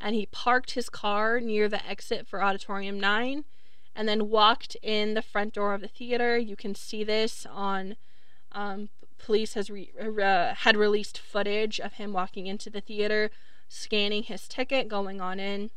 [0.00, 3.44] and he parked his car near the exit for auditorium 9
[3.94, 6.36] and then walked in the front door of the theater.
[6.36, 7.96] You can see this on
[8.50, 8.88] um,
[9.18, 13.30] police has re- uh, had released footage of him walking into the theater,
[13.68, 15.70] scanning his ticket, going on in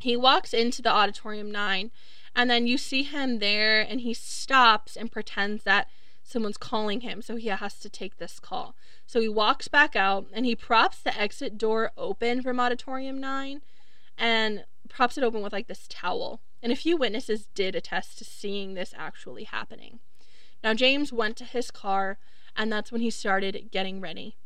[0.00, 1.90] he walks into the auditorium 9
[2.36, 5.88] and then you see him there and he stops and pretends that
[6.22, 8.74] someone's calling him so he has to take this call.
[9.06, 13.60] So he walks back out and he props the exit door open from auditorium 9
[14.18, 16.40] and props it open with like this towel.
[16.62, 20.00] And a few witnesses did attest to seeing this actually happening.
[20.62, 22.18] Now james went to his car
[22.56, 24.36] and that's when he started getting ready.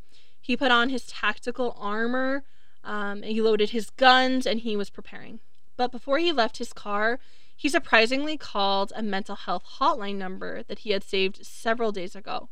[0.40, 2.44] He put on his tactical armor
[2.88, 5.38] um, he loaded his guns and he was preparing
[5.78, 7.20] but before he left his car,
[7.56, 12.50] he surprisingly called a mental health hotline number that he had saved several days ago.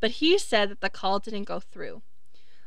[0.00, 2.02] But he said that the call didn't go through.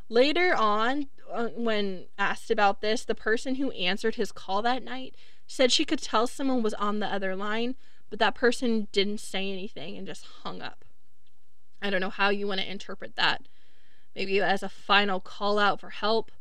[0.07, 5.15] Later on, uh, when asked about this, the person who answered his call that night
[5.47, 7.75] said she could tell someone was on the other line,
[8.09, 10.85] but that person didn't say anything and just hung up.
[11.81, 13.47] I don't know how you want to interpret that.
[14.15, 16.31] Maybe as a final call out for help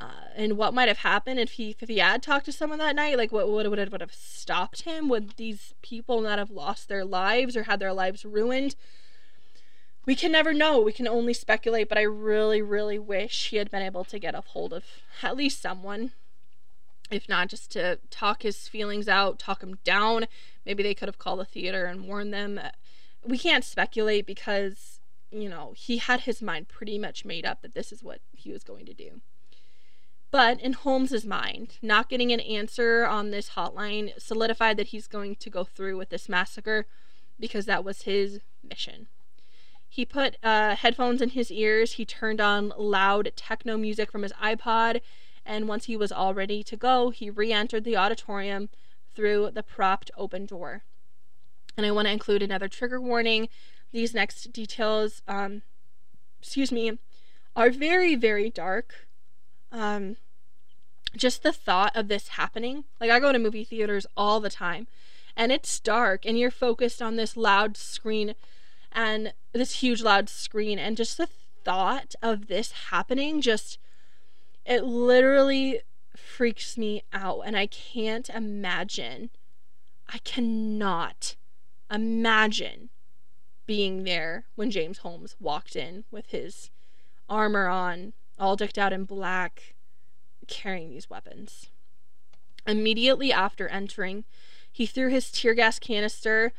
[0.00, 2.96] uh, and what might have happened if he if he had talked to someone that
[2.96, 6.50] night like what would would have, would have stopped him would these people not have
[6.50, 8.74] lost their lives or had their lives ruined
[10.06, 13.70] we can never know we can only speculate but i really really wish he had
[13.70, 14.84] been able to get a hold of
[15.22, 16.12] at least someone
[17.10, 20.26] if not just to talk his feelings out, talk him down.
[20.64, 22.60] Maybe they could have called the theater and warned them.
[23.24, 27.74] We can't speculate because, you know, he had his mind pretty much made up that
[27.74, 29.20] this is what he was going to do.
[30.30, 35.34] But in Holmes's mind, not getting an answer on this hotline solidified that he's going
[35.36, 36.86] to go through with this massacre
[37.38, 39.08] because that was his mission.
[39.88, 44.32] He put uh, headphones in his ears, he turned on loud techno music from his
[44.34, 45.00] iPod,
[45.44, 48.68] and once he was all ready to go, he re entered the auditorium
[49.12, 50.84] through the propped open door.
[51.76, 53.48] And I want to include another trigger warning.
[53.90, 55.62] These next details, um,
[56.40, 56.98] excuse me,
[57.56, 59.08] are very, very dark.
[59.72, 60.16] Um,
[61.16, 62.84] just the thought of this happening.
[63.00, 64.86] Like, I go to movie theaters all the time,
[65.36, 68.34] and it's dark, and you're focused on this loud screen
[68.92, 71.28] and this huge loud screen, and just the
[71.64, 73.78] thought of this happening just
[74.64, 75.80] it literally
[76.16, 79.30] freaks me out and I can't imagine
[80.08, 81.36] I cannot
[81.90, 82.90] imagine
[83.66, 86.70] being there when James Holmes walked in with his
[87.28, 89.74] armor on, all decked out in black,
[90.48, 91.68] carrying these weapons.
[92.66, 94.24] Immediately after entering,
[94.72, 96.52] he threw his tear gas canister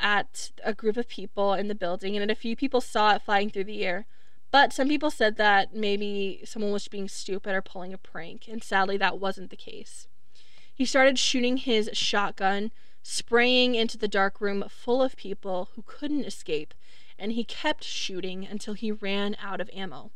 [0.00, 3.50] at a group of people in the building, and a few people saw it flying
[3.50, 4.06] through the air.
[4.50, 8.62] But some people said that maybe someone was being stupid or pulling a prank, and
[8.62, 10.06] sadly, that wasn't the case.
[10.72, 12.70] He started shooting his shotgun,
[13.02, 16.74] spraying into the dark room full of people who couldn't escape,
[17.18, 20.10] and he kept shooting until he ran out of ammo.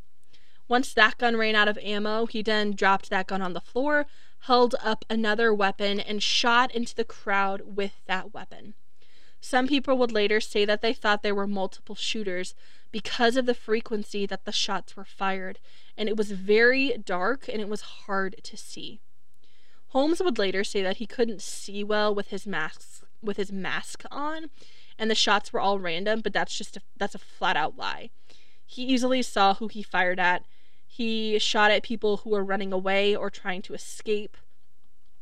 [0.68, 4.06] Once that gun ran out of ammo, he then dropped that gun on the floor,
[4.40, 8.74] held up another weapon, and shot into the crowd with that weapon.
[9.40, 12.54] Some people would later say that they thought there were multiple shooters
[12.90, 15.58] because of the frequency that the shots were fired,
[15.96, 19.00] and it was very dark and it was hard to see.
[19.88, 24.04] Holmes would later say that he couldn't see well with his mask with his mask
[24.12, 24.50] on,
[24.96, 28.10] and the shots were all random, but that's just a, that's a flat out lie.
[28.64, 30.44] He easily saw who he fired at.
[30.98, 34.36] He shot at people who were running away or trying to escape.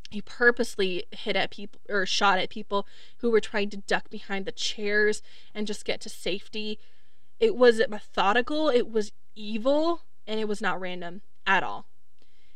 [0.09, 2.87] He purposely hit at people or shot at people
[3.19, 5.21] who were trying to duck behind the chairs
[5.55, 6.79] and just get to safety.
[7.39, 11.85] It was methodical, it was evil, and it was not random at all.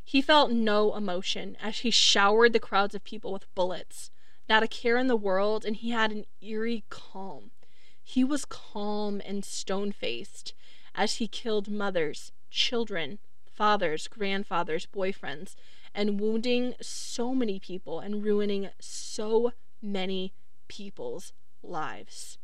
[0.03, 4.11] He felt no emotion as he showered the crowds of people with bullets,
[4.49, 7.51] not a care in the world, and he had an eerie calm.
[8.03, 10.55] He was calm and stone faced
[10.95, 15.55] as he killed mothers, children, fathers, grandfathers, boyfriends,
[15.95, 20.33] and wounding so many people and ruining so many
[20.69, 21.33] people's
[21.63, 22.39] lives.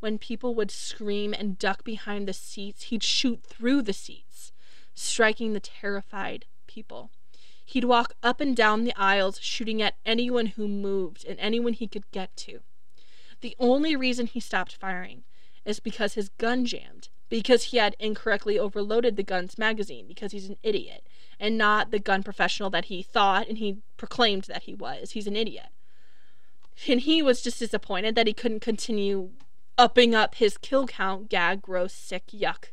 [0.00, 4.52] When people would scream and duck behind the seats, he'd shoot through the seats,
[4.94, 7.10] striking the terrified people.
[7.64, 11.86] He'd walk up and down the aisles, shooting at anyone who moved and anyone he
[11.86, 12.60] could get to.
[13.40, 15.24] The only reason he stopped firing
[15.64, 20.48] is because his gun jammed, because he had incorrectly overloaded the gun's magazine, because he's
[20.48, 21.06] an idiot,
[21.38, 25.12] and not the gun professional that he thought and he proclaimed that he was.
[25.12, 25.68] He's an idiot.
[26.86, 29.30] And he was just disappointed that he couldn't continue
[29.76, 32.66] upping up his kill count, gag, gross, sick, yuck.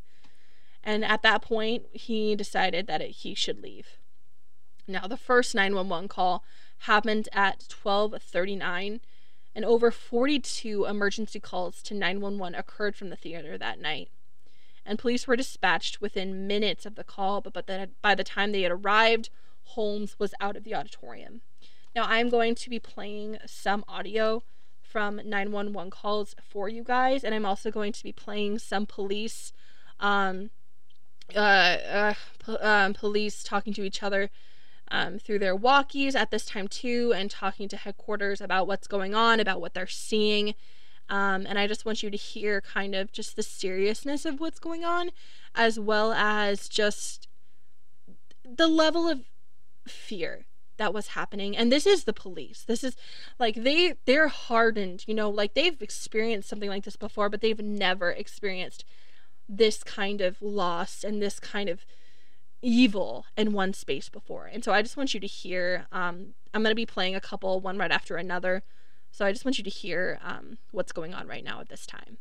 [0.83, 3.97] And at that point, he decided that it, he should leave.
[4.87, 6.43] Now, the first 911 call
[6.79, 8.99] happened at 12:39,
[9.55, 14.09] and over 42 emergency calls to 911 occurred from the theater that night
[14.85, 17.53] and police were dispatched within minutes of the call, but,
[18.01, 19.29] by the time they had arrived,
[19.63, 21.41] Holmes was out of the auditorium.
[21.95, 24.43] Now, I'm going to be playing some audio
[24.81, 29.51] from 911 calls for you guys, and I'm also going to be playing some police,
[29.99, 30.51] um,
[31.35, 34.29] uh, uh, po- um, police talking to each other
[34.89, 39.15] um, through their walkies at this time too, and talking to headquarters about what's going
[39.15, 40.53] on, about what they're seeing,
[41.09, 44.59] um, and I just want you to hear kind of just the seriousness of what's
[44.59, 45.11] going on,
[45.53, 47.27] as well as just
[48.43, 49.21] the level of
[49.87, 50.45] fear
[50.77, 51.55] that was happening.
[51.55, 52.63] And this is the police.
[52.63, 52.95] This is
[53.39, 57.59] like they they're hardened you know like they've experienced something like this before but they've
[57.59, 58.83] never experienced
[59.47, 61.85] this kind of loss and this kind of
[62.61, 64.49] evil in one space before.
[64.51, 67.21] And so i just want you to hear um, i'm going to be playing a
[67.21, 68.63] couple one right after another
[69.15, 71.87] so I just want you to hear um, what's going on right now at this
[71.87, 72.19] time.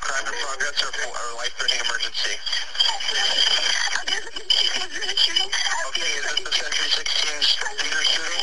[0.00, 2.40] Crime in progress or, or life-threatening emergency?
[5.84, 8.40] Okay, is this the Century 16 theater shooting?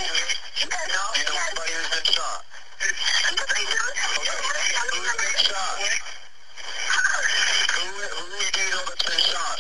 [0.62, 2.46] Do you know anybody who's been shot?
[2.86, 5.82] I don't know anybody who's been shot.
[5.82, 7.82] Who's been shot?
[7.82, 9.58] Who do you know been shot?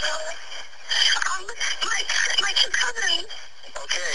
[1.89, 2.05] Mike,
[2.37, 3.25] Mike, you're covering.
[3.81, 4.13] Okay,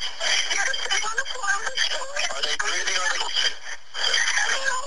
[0.00, 0.04] Are
[2.42, 3.22] they greedy or are they?
[4.66, 4.77] No.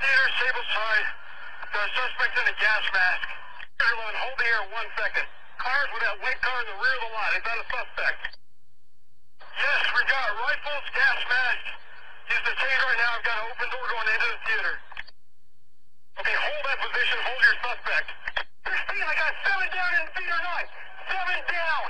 [0.00, 1.08] theater, sable side.
[1.70, 3.28] The suspect in a gas mask.
[3.78, 5.26] Everyone, hold the air one second.
[5.60, 7.30] Cars with that white car in the rear of the lot.
[7.36, 8.20] Is that a suspect?
[9.40, 11.64] Yes, we got rifles, gas mask.
[12.32, 13.10] He's detained right now.
[13.20, 14.74] I've got an open door going into the theater.
[16.20, 17.18] Okay, hold that position.
[17.22, 18.08] Hold your suspect.
[18.66, 20.68] Christine, I got seven down in theater nine.
[21.12, 21.88] Seven down.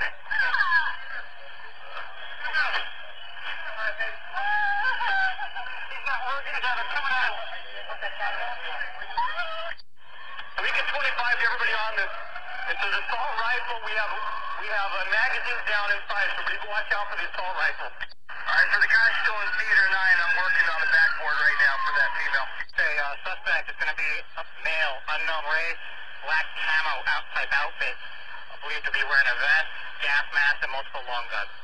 [10.71, 12.13] Beacon 25 to everybody on this.
[12.69, 13.81] It's an assault rifle.
[13.81, 14.13] We have
[14.61, 17.89] we have uh, magazines down inside, so please watch out for the assault rifle.
[17.89, 21.59] All right, for the guy still in theater nine, I'm working on the backboard right
[21.65, 22.47] now for that female.
[22.77, 25.81] Say, uh, suspect is going to be a male, unknown race,
[26.21, 27.97] black camo outside outfit,
[28.61, 29.69] believed to be wearing a vest,
[30.05, 31.60] gas mask, and multiple long guns.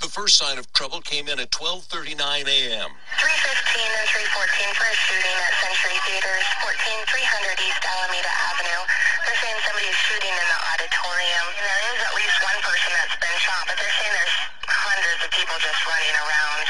[0.00, 2.16] The first sign of trouble came in at 12:39
[2.48, 2.88] a.m.
[3.20, 8.80] 315 and 314 for a shooting at Century Theaters, 14300 East Alameda Avenue.
[9.28, 11.46] They're saying somebody's shooting in the auditorium.
[11.52, 14.36] And there is at least one person that's been shot, but they're saying there's
[14.72, 16.64] hundreds of people just running around.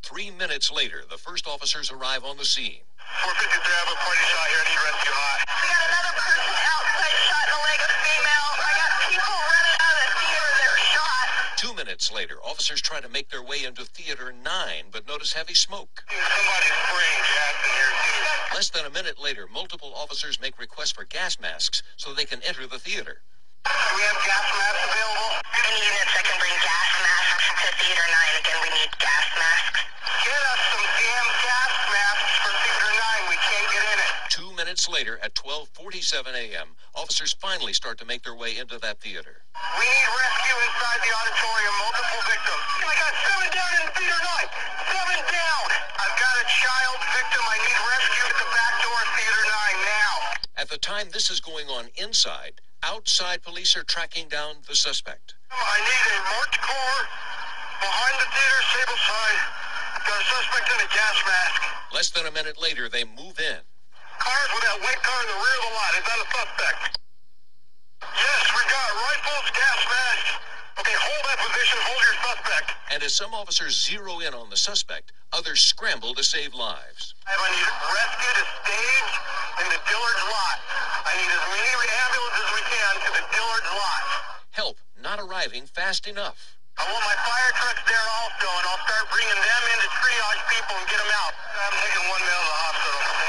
[0.00, 2.80] Three minutes later, the first officers arrive on the scene.
[3.20, 4.64] 453, I have a party shot here.
[4.64, 6.01] Need rescue hot.
[11.92, 14.40] Minutes later, officers try to make their way into Theater 9,
[14.90, 16.00] but notice heavy smoke.
[16.08, 18.56] Somebody's spraying gas in here, too.
[18.56, 22.40] Less than a minute later, multiple officers make requests for gas masks so they can
[22.48, 23.20] enter the theater.
[23.68, 25.30] Do we have gas masks available?
[25.52, 29.80] Any units that can bring gas masks to Theater 9, again, we need gas masks.
[30.24, 33.22] Get us some damn gas masks for theater nine.
[33.28, 34.12] We can't get in it.
[34.32, 38.96] Two minutes later, at 12:47 a.m., officers finally start to make their way into that
[39.04, 39.44] theater.
[39.76, 41.74] We need rescue inside the auditorium.
[41.76, 42.64] Multiple victims.
[42.80, 44.48] I got seven down in theater nine.
[44.88, 45.66] Seven down.
[45.76, 47.42] I've got a child victim.
[47.52, 50.14] I need rescue at the back door of theater nine now.
[50.56, 55.36] At the time this is going on inside, outside police are tracking down the suspect.
[55.52, 56.96] I need a marked car
[57.76, 59.40] behind the theater, Sable side.
[60.00, 61.60] Got a suspect in a gas mask.
[61.92, 63.60] Less than a minute later, they move in.
[64.22, 65.90] Cars with that white car in the rear of the lot.
[65.98, 66.82] Is that a suspect?
[68.06, 70.30] Yes, we got rifles, gas masks.
[70.78, 71.78] Okay, hold that position.
[71.90, 72.66] Hold your suspect.
[72.94, 77.18] And as some officers zero in on the suspect, others scramble to save lives.
[77.26, 79.12] I need rescue to stage
[79.58, 80.58] in the Dillard's lot.
[81.02, 81.66] I need as many
[82.06, 84.02] ambulances as we can to the Dillard's lot.
[84.54, 86.38] Help not arriving fast enough.
[86.78, 90.42] I want my fire trucks there also, and I'll start bringing them in to triage
[90.46, 91.34] people and get them out.
[91.34, 93.21] I'm taking one male to the hospital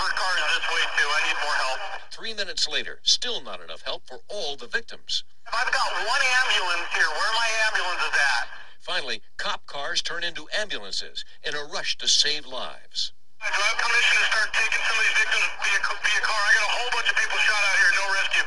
[0.00, 0.32] in my car.
[0.32, 1.08] Start me this way too.
[1.12, 1.80] I need more help.
[2.10, 5.24] Three minutes later, still not enough help for all the victims.
[5.52, 7.08] I've got one ambulance here.
[7.08, 8.44] Where are my ambulances at?
[8.80, 13.12] Finally, cop cars turn into ambulances in a rush to save lives.
[13.40, 16.40] Do I have permission to start taking some of these victims via, via car?
[16.40, 17.92] I got a whole bunch of people shot out here.
[17.96, 18.46] No rescue.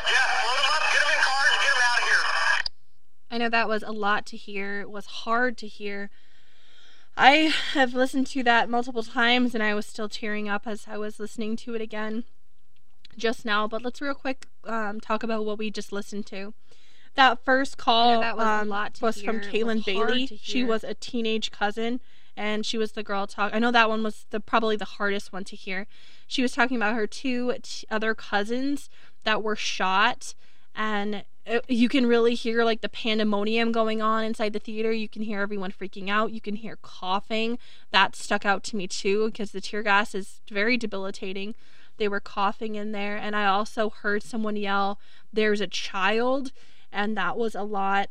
[0.00, 0.82] Yeah, load them up.
[0.92, 1.54] Get them in cars.
[1.60, 2.24] Get them out of here.
[3.32, 4.80] I know that was a lot to hear.
[4.80, 6.10] It was hard to hear.
[7.16, 10.98] I have listened to that multiple times and I was still tearing up as I
[10.98, 12.24] was listening to it again
[13.16, 13.66] just now.
[13.66, 16.52] But let's real quick um, talk about what we just listened to.
[17.14, 19.40] That first call know that was a um, was from.
[19.40, 20.38] Kaylin was Bailey.
[20.42, 22.00] She was a teenage cousin
[22.36, 23.54] and she was the girl talk.
[23.54, 25.86] I know that one was the probably the hardest one to hear.
[26.26, 28.90] She was talking about her two t- other cousins
[29.24, 30.34] that were shot
[30.74, 31.24] and
[31.68, 34.92] you can really hear like the pandemonium going on inside the theater.
[34.92, 36.32] You can hear everyone freaking out.
[36.32, 37.58] You can hear coughing.
[37.92, 41.54] That stuck out to me too because the tear gas is very debilitating.
[41.98, 44.98] They were coughing in there, and I also heard someone yell,
[45.32, 46.52] "There's a child,"
[46.92, 48.10] and that was a lot.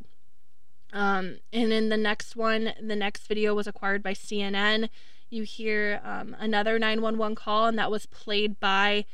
[0.93, 4.89] Um, and then the next one, the next video was acquired by CNN.
[5.29, 9.05] You hear um, another 911 call, and that was played by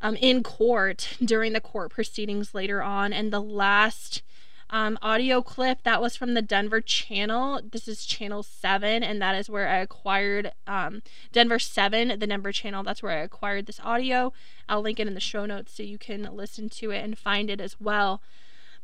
[0.00, 3.12] um, in court during the court proceedings later on.
[3.12, 4.22] And the last
[4.70, 7.60] um, audio clip that was from the Denver channel.
[7.72, 12.52] This is channel seven, and that is where I acquired um, Denver seven, the Denver
[12.52, 12.82] channel.
[12.82, 14.32] That's where I acquired this audio.
[14.68, 17.48] I'll link it in the show notes so you can listen to it and find
[17.50, 18.20] it as well.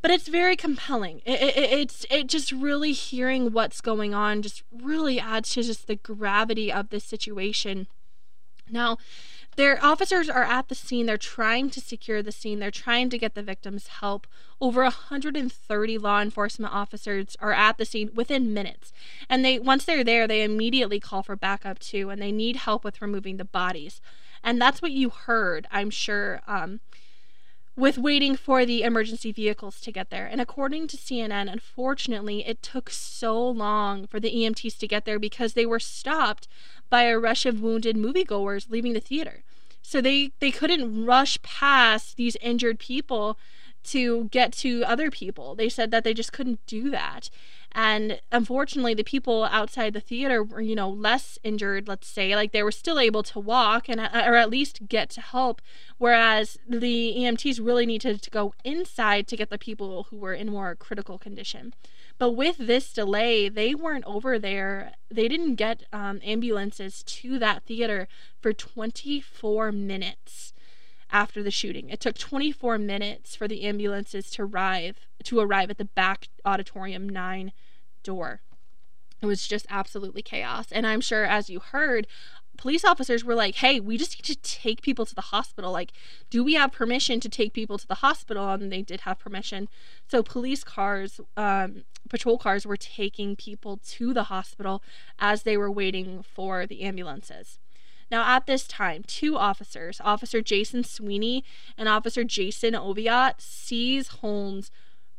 [0.00, 1.22] But it's very compelling.
[1.24, 5.86] It, it, it's it just really hearing what's going on just really adds to just
[5.86, 7.86] the gravity of this situation.
[8.70, 8.98] Now,
[9.57, 11.07] their officers are at the scene.
[11.07, 12.59] They're trying to secure the scene.
[12.59, 14.26] They're trying to get the victims help.
[14.61, 18.92] Over 130 law enforcement officers are at the scene within minutes.
[19.28, 22.84] And they once they're there, they immediately call for backup too, and they need help
[22.84, 24.00] with removing the bodies.
[24.42, 26.80] And that's what you heard, I'm sure, um,
[27.76, 30.26] with waiting for the emergency vehicles to get there.
[30.26, 35.18] And according to CNN, unfortunately, it took so long for the EMTs to get there
[35.18, 36.46] because they were stopped
[36.91, 39.43] by a rush of wounded moviegoers leaving the theater.
[39.82, 43.39] So they they couldn't rush past these injured people
[43.85, 45.55] to get to other people.
[45.55, 47.28] They said that they just couldn't do that.
[47.74, 52.52] And unfortunately, the people outside the theater were, you know, less injured, let's say, like
[52.52, 55.60] they were still able to walk and or at least get to help,
[55.98, 60.52] whereas the EMTs really needed to go inside to get the people who were in
[60.52, 61.74] more critical condition.
[62.16, 64.92] But with this delay, they weren't over there.
[65.10, 68.06] They didn't get um, ambulances to that theater
[68.40, 70.53] for 24 minutes
[71.11, 71.90] after the shooting.
[71.90, 77.09] It took 24 minutes for the ambulances to arrive to arrive at the back auditorium
[77.09, 77.52] 9
[78.02, 78.42] door.
[79.22, 80.70] It was just absolutely chaos.
[80.70, 82.07] And I'm sure as you heard,
[82.57, 85.72] police officers were like, "Hey, we just need to take people to the hospital.
[85.72, 85.92] Like,
[86.30, 89.68] do we have permission to take people to the hospital?" And they did have permission.
[90.09, 94.82] So police cars, um, patrol cars, were taking people to the hospital
[95.18, 97.59] as they were waiting for the ambulances.
[98.14, 101.42] Now, at this time, two officers, Officer Jason Sweeney
[101.76, 104.70] and Officer Jason Oviatt, sees Holmes.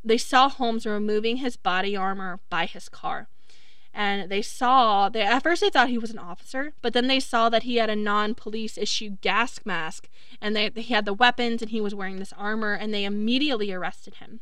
[0.01, 3.27] They saw Holmes removing his body armor by his car
[3.93, 7.19] and they saw they at first they thought he was an officer but then they
[7.19, 10.09] saw that he had a non-police issue gas mask
[10.41, 13.71] and they, he had the weapons and he was wearing this armor and they immediately
[13.71, 14.41] arrested him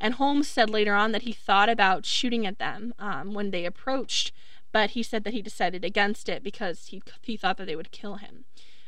[0.00, 3.64] and holmes said later on that he thought about shooting at them um, when they
[3.64, 4.30] approached
[4.72, 7.90] but he said that he decided against it because he, he thought that they would
[7.90, 8.44] kill him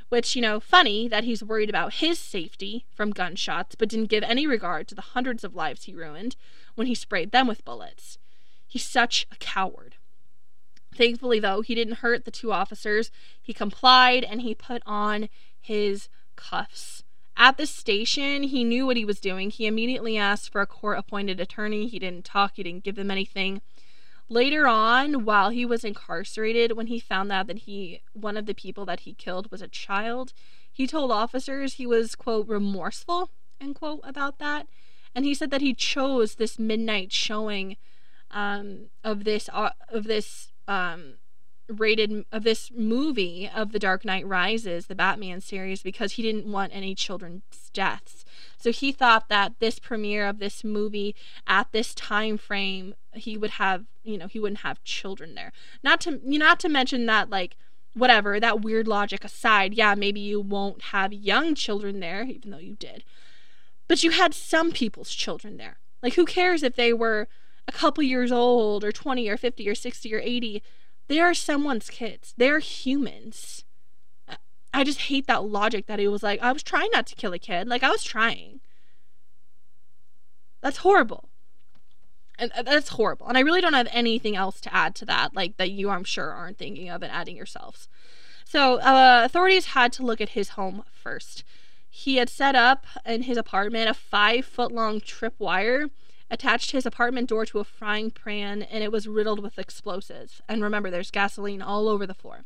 [0.08, 4.22] which you know funny that he's worried about his safety from gunshots but didn't give
[4.24, 6.36] any regard to the hundreds of lives he ruined
[6.74, 8.18] when he sprayed them with bullets
[8.72, 9.96] He's such a coward.
[10.96, 13.10] Thankfully, though, he didn't hurt the two officers.
[13.38, 15.28] He complied and he put on
[15.60, 17.04] his cuffs.
[17.36, 19.50] At the station, he knew what he was doing.
[19.50, 21.86] He immediately asked for a court appointed attorney.
[21.86, 23.60] He didn't talk, he didn't give them anything.
[24.32, 28.54] Later on, while he was incarcerated, when he found out that he one of the
[28.54, 30.32] people that he killed was a child,
[30.72, 33.28] he told officers he was quote remorseful
[33.60, 34.66] end quote about that.
[35.14, 37.76] And he said that he chose this midnight showing
[38.30, 41.16] um, of this uh, of this um,
[41.68, 46.50] rated of this movie of The Dark Knight Rises, the Batman series, because he didn't
[46.50, 48.24] want any children's deaths.
[48.58, 51.14] So he thought that this premiere of this movie
[51.46, 55.52] at this time frame, he would have, you know, he wouldn't have children there.
[55.82, 57.56] Not to, not to mention that like
[57.94, 62.58] whatever that weird logic aside, yeah, maybe you won't have young children there, even though
[62.58, 63.04] you did,
[63.88, 65.78] but you had some people's children there.
[66.02, 67.28] Like, who cares if they were
[67.68, 70.62] a couple years old or 20 or 50 or 60 or 80
[71.12, 72.32] they are someone's kids.
[72.38, 73.66] They're humans.
[74.72, 77.34] I just hate that logic that it was like i was trying not to kill
[77.34, 77.68] a kid.
[77.68, 78.60] Like i was trying.
[80.62, 81.28] That's horrible.
[82.38, 83.26] And uh, that's horrible.
[83.28, 86.04] And i really don't have anything else to add to that like that you i'm
[86.04, 87.90] sure aren't thinking of and adding yourselves.
[88.46, 91.44] So uh, authorities had to look at his home first.
[91.90, 95.90] He had set up in his apartment a five foot long tripwire
[96.32, 100.40] attached his apartment door to a frying pan and it was riddled with explosives.
[100.48, 102.44] And remember, there's gasoline all over the floor.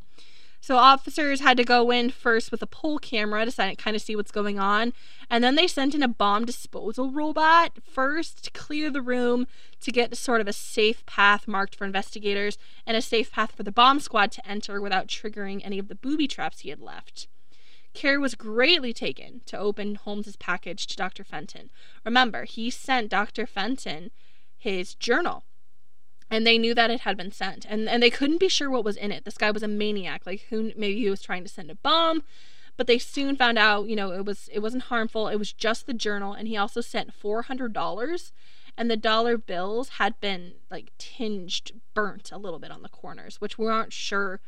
[0.61, 4.17] So officers had to go in first with a pole camera to kind of see
[4.17, 4.93] what's going on,
[5.31, 9.47] and then they sent in a bomb disposal robot first to clear the room
[9.81, 13.63] to get sort of a safe path marked for investigators and a safe path for
[13.63, 17.29] the bomb squad to enter without triggering any of the booby traps he had left.
[17.97, 21.25] Care was greatly taken to open Holmes's package to Dr.
[21.25, 21.71] Fenton.
[22.05, 23.47] Remember, he sent Dr.
[23.47, 24.11] Fenton
[24.57, 25.45] his journal.
[26.31, 27.65] And they knew that it had been sent.
[27.69, 29.25] And and they couldn't be sure what was in it.
[29.25, 30.27] This guy was a maniac.
[30.27, 32.25] Like who maybe he was trying to send a bomb.
[32.77, 35.29] But they soon found out, you know, it was it wasn't harmful.
[35.29, 36.33] It was just the journal.
[36.33, 38.33] And he also sent four hundred dollars
[38.77, 43.41] and the dollar bills had been like tinged burnt a little bit on the corners
[43.41, 44.41] which we aren't sure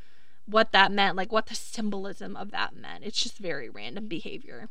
[0.48, 3.04] what that meant, like what the symbolism of that meant.
[3.04, 4.68] It's just very random behavior.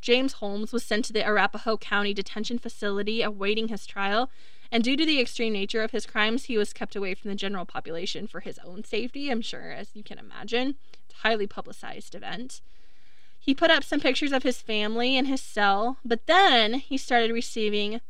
[0.00, 4.28] James Holmes was sent to the Arapahoe County Detention Facility awaiting his trial,
[4.70, 7.36] and due to the extreme nature of his crimes, he was kept away from the
[7.36, 10.74] general population for his own safety, I'm sure, as you can imagine.
[11.06, 12.60] It's a highly publicized event.
[13.38, 17.30] He put up some pictures of his family in his cell, but then he started
[17.30, 18.00] receiving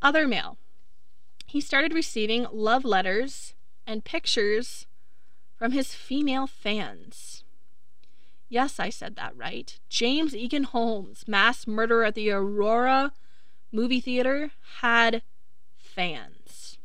[0.00, 0.58] other mail.
[1.46, 3.54] He started receiving love letters
[3.86, 4.86] and pictures
[5.56, 7.44] from his female fans.
[8.48, 9.78] Yes, I said that right.
[9.88, 13.12] James Eagan Holmes, mass murderer at the Aurora
[13.72, 15.22] movie theater, had
[15.76, 16.78] fans.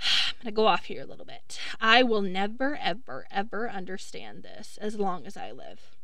[0.00, 1.58] I'm going to go off here a little bit.
[1.80, 5.96] I will never, ever, ever understand this as long as I live.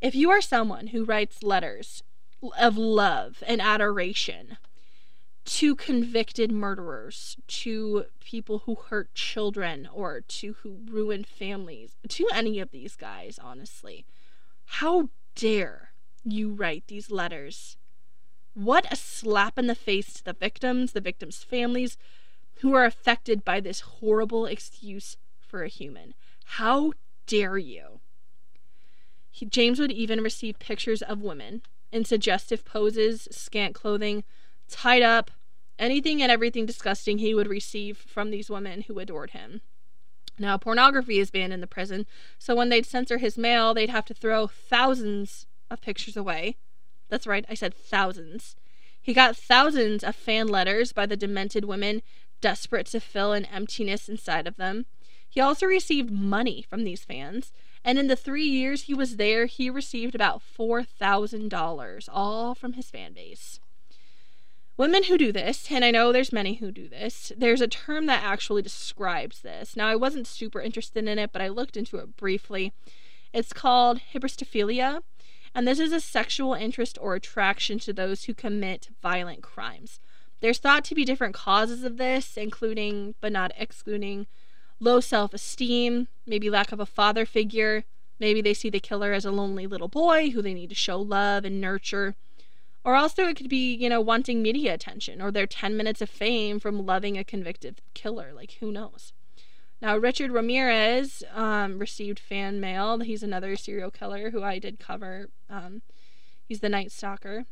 [0.00, 2.02] If you are someone who writes letters
[2.58, 4.58] of love and adoration
[5.44, 12.60] to convicted murderers, to people who hurt children, or to who ruined families, to any
[12.60, 14.06] of these guys, honestly.
[14.64, 15.92] How dare
[16.24, 17.76] you write these letters?
[18.54, 21.98] What a slap in the face to the victims, the victims' families,
[22.60, 26.14] who are affected by this horrible excuse for a human.
[26.44, 26.92] How
[27.26, 28.00] dare you?
[29.30, 34.24] He, James would even receive pictures of women in suggestive poses, scant clothing,
[34.68, 35.30] tied up,
[35.78, 39.60] anything and everything disgusting he would receive from these women who adored him.
[40.38, 42.06] Now, pornography is banned in the prison,
[42.38, 46.56] so when they'd censor his mail, they'd have to throw thousands of pictures away.
[47.08, 48.56] That's right, I said thousands.
[49.00, 52.02] He got thousands of fan letters by the demented women,
[52.40, 54.86] desperate to fill an emptiness inside of them.
[55.28, 57.52] He also received money from these fans,
[57.84, 62.90] and in the three years he was there, he received about $4,000, all from his
[62.90, 63.60] fan base.
[64.76, 68.06] Women who do this, and I know there's many who do this, there's a term
[68.06, 69.76] that actually describes this.
[69.76, 72.72] Now, I wasn't super interested in it, but I looked into it briefly.
[73.32, 75.02] It's called hybristophilia,
[75.54, 80.00] and this is a sexual interest or attraction to those who commit violent crimes.
[80.40, 84.26] There's thought to be different causes of this, including, but not excluding,
[84.80, 87.84] low self esteem, maybe lack of a father figure,
[88.18, 91.00] maybe they see the killer as a lonely little boy who they need to show
[91.00, 92.16] love and nurture.
[92.84, 96.10] Or also, it could be, you know, wanting media attention or their 10 minutes of
[96.10, 98.32] fame from loving a convicted killer.
[98.34, 99.14] Like, who knows?
[99.80, 103.00] Now, Richard Ramirez um, received fan mail.
[103.00, 105.30] He's another serial killer who I did cover.
[105.48, 105.82] Um,
[106.46, 107.46] he's the Night Stalker.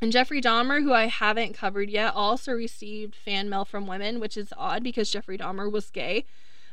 [0.00, 4.36] And Jeffrey Dahmer, who I haven't covered yet, also received fan mail from women, which
[4.36, 6.24] is odd because Jeffrey Dahmer was gay.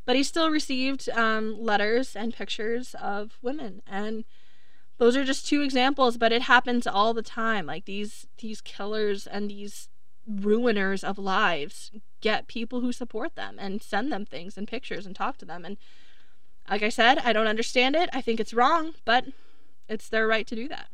[0.05, 3.81] But he still received um, letters and pictures of women.
[3.87, 4.25] And
[4.97, 9.27] those are just two examples but it happens all the time like these these killers
[9.27, 9.89] and these
[10.29, 11.91] ruiners of lives
[12.21, 15.63] get people who support them and send them things and pictures and talk to them
[15.63, 15.77] and
[16.69, 19.25] like i said i don't understand it i think it's wrong but
[19.87, 20.87] it's their right to do that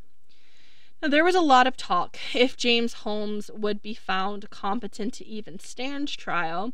[1.02, 5.26] now, there was a lot of talk if James Holmes would be found competent to
[5.26, 6.74] even stand trial.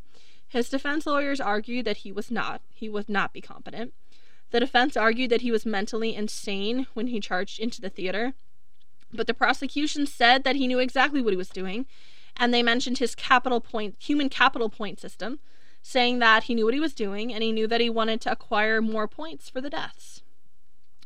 [0.49, 2.61] His defense lawyers argued that he was not.
[2.73, 3.93] He would not be competent.
[4.51, 8.33] The defense argued that he was mentally insane when he charged into the theater,
[9.11, 11.85] but the prosecution said that he knew exactly what he was doing,
[12.35, 15.39] and they mentioned his capital point human capital point system,
[15.81, 18.31] saying that he knew what he was doing and he knew that he wanted to
[18.31, 20.21] acquire more points for the deaths.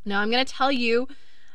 [0.03, 1.07] Now I'm going to tell you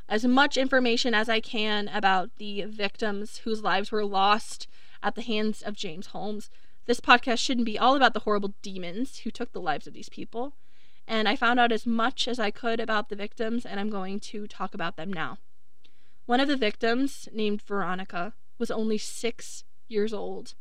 [0.08, 4.68] as much information as I can about the victims whose lives were lost
[5.02, 6.50] at the hands of James Holmes.
[6.86, 10.08] This podcast shouldn't be all about the horrible demons who took the lives of these
[10.08, 10.54] people
[11.08, 14.18] and I found out as much as I could about the victims, and I'm going
[14.20, 15.38] to talk about them now.
[16.26, 20.54] One of the victims, named Veronica, was only six years old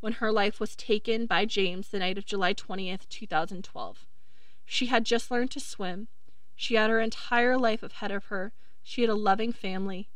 [0.00, 4.06] when her life was taken by James the night of July 20th, 2012.
[4.66, 6.08] She had just learned to swim.
[6.54, 8.52] She had her entire life ahead of her.
[8.82, 10.08] She had a loving family.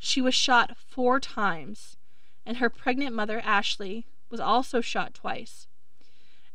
[0.00, 1.96] She was shot four times,
[2.44, 5.68] and her pregnant mother, Ashley, was also shot twice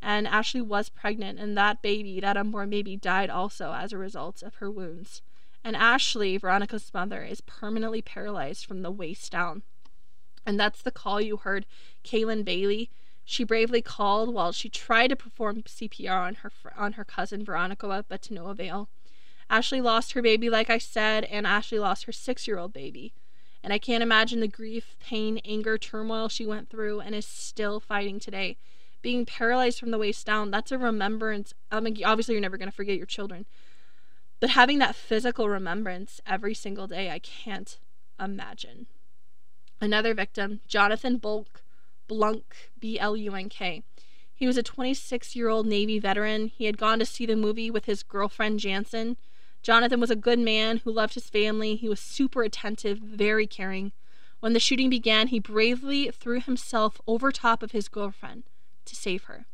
[0.02, 4.44] and Ashley was pregnant, and that baby, that unborn baby, died also as a result
[4.44, 5.22] of her wounds.
[5.64, 9.64] And Ashley, Veronica's mother, is permanently paralyzed from the waist down.
[10.46, 11.66] And that's the call you heard
[12.06, 12.90] Kaylin Bailey.
[13.26, 18.06] She bravely called while she tried to perform CPR on her on her cousin Veronica,
[18.08, 18.88] but to no avail.
[19.50, 23.14] Ashley lost her baby, like I said, and Ashley lost her six-year-old baby.
[23.64, 27.80] And I can't imagine the grief, pain, anger, turmoil she went through and is still
[27.82, 28.58] fighting today
[29.08, 31.54] being paralyzed from the waist down, that's a remembrance.
[31.72, 33.46] Um, I mean, obviously, you're never going to forget your children.
[34.42, 37.80] But having that physical remembrance every single day, I can't
[38.20, 38.88] imagine.
[39.80, 41.62] Another victim, Jonathon Bulk,
[42.10, 43.82] Blunk, B L U N K.
[44.36, 46.48] He was a 26 year old Navy veteran.
[46.50, 49.16] He had gone to see the movie with his girlfriend, Jansen.
[49.64, 51.78] Jonathon was a good man who loved his family.
[51.78, 53.94] He was super attentive, very caring.
[54.42, 58.44] When the shooting began, he bravely threw himself over top of his girlfriend
[58.88, 59.46] to save her.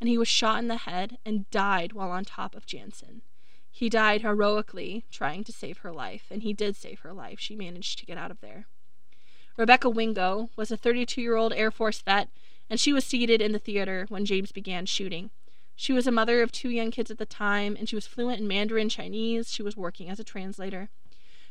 [0.00, 3.22] And he was shot in the head and died while on top of Jansen.
[3.70, 7.38] He died heroically trying to save her life, and he did save her life.
[7.38, 8.66] She managed to get out of there.
[9.56, 12.28] Rebecca Wingo was a 32 year old Air Force vet,
[12.68, 15.30] and she was seated in the theater when James began shooting.
[15.74, 18.40] She was a mother of two young kids at the time, and she was fluent
[18.40, 19.52] in Mandarin Chinese.
[19.52, 20.88] She was working as a translator.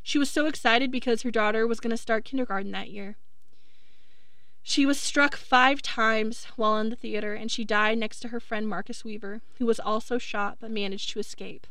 [0.01, 3.17] She was so excited because her daughter was going to start kindergarten that year.
[4.67, 8.39] She was struck five times while in the theater, and she died next to her
[8.39, 11.67] friend Marcus Weaver, who was also shot but managed to escape.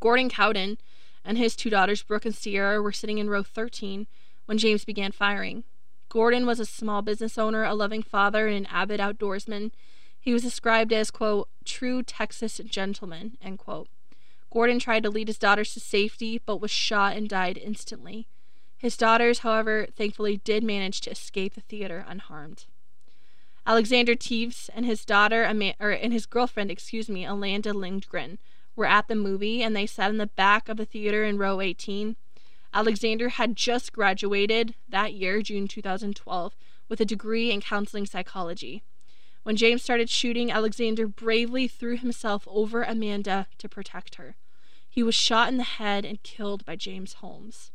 [0.00, 0.78] Gordon Cowden
[1.24, 4.08] and his two daughters, Brooke and Sierra, were sitting in row 13
[4.46, 5.62] when James began firing.
[6.08, 9.70] Gordon was a small business owner, a loving father, and an avid outdoorsman.
[10.18, 13.86] He was described as, quote, true Texas gentleman, end quote.
[14.52, 18.26] Gordon tried to lead his daughters to safety, but was shot and died instantly.
[18.84, 22.66] His daughters, however, thankfully did manage to escape the theater unharmed.
[23.66, 25.44] Alexander Teves and his daughter,
[25.80, 28.38] or and his girlfriend, excuse me, Amanda Lindgren,
[28.76, 31.62] were at the movie and they sat in the back of the theater in row
[31.62, 32.16] 18.
[32.74, 36.54] Alexander had just graduated that year, June 2012,
[36.86, 38.82] with a degree in counseling psychology.
[39.44, 44.36] When James started shooting, Alexander bravely threw himself over Amanda to protect her.
[44.90, 47.70] He was shot in the head and killed by James Holmes.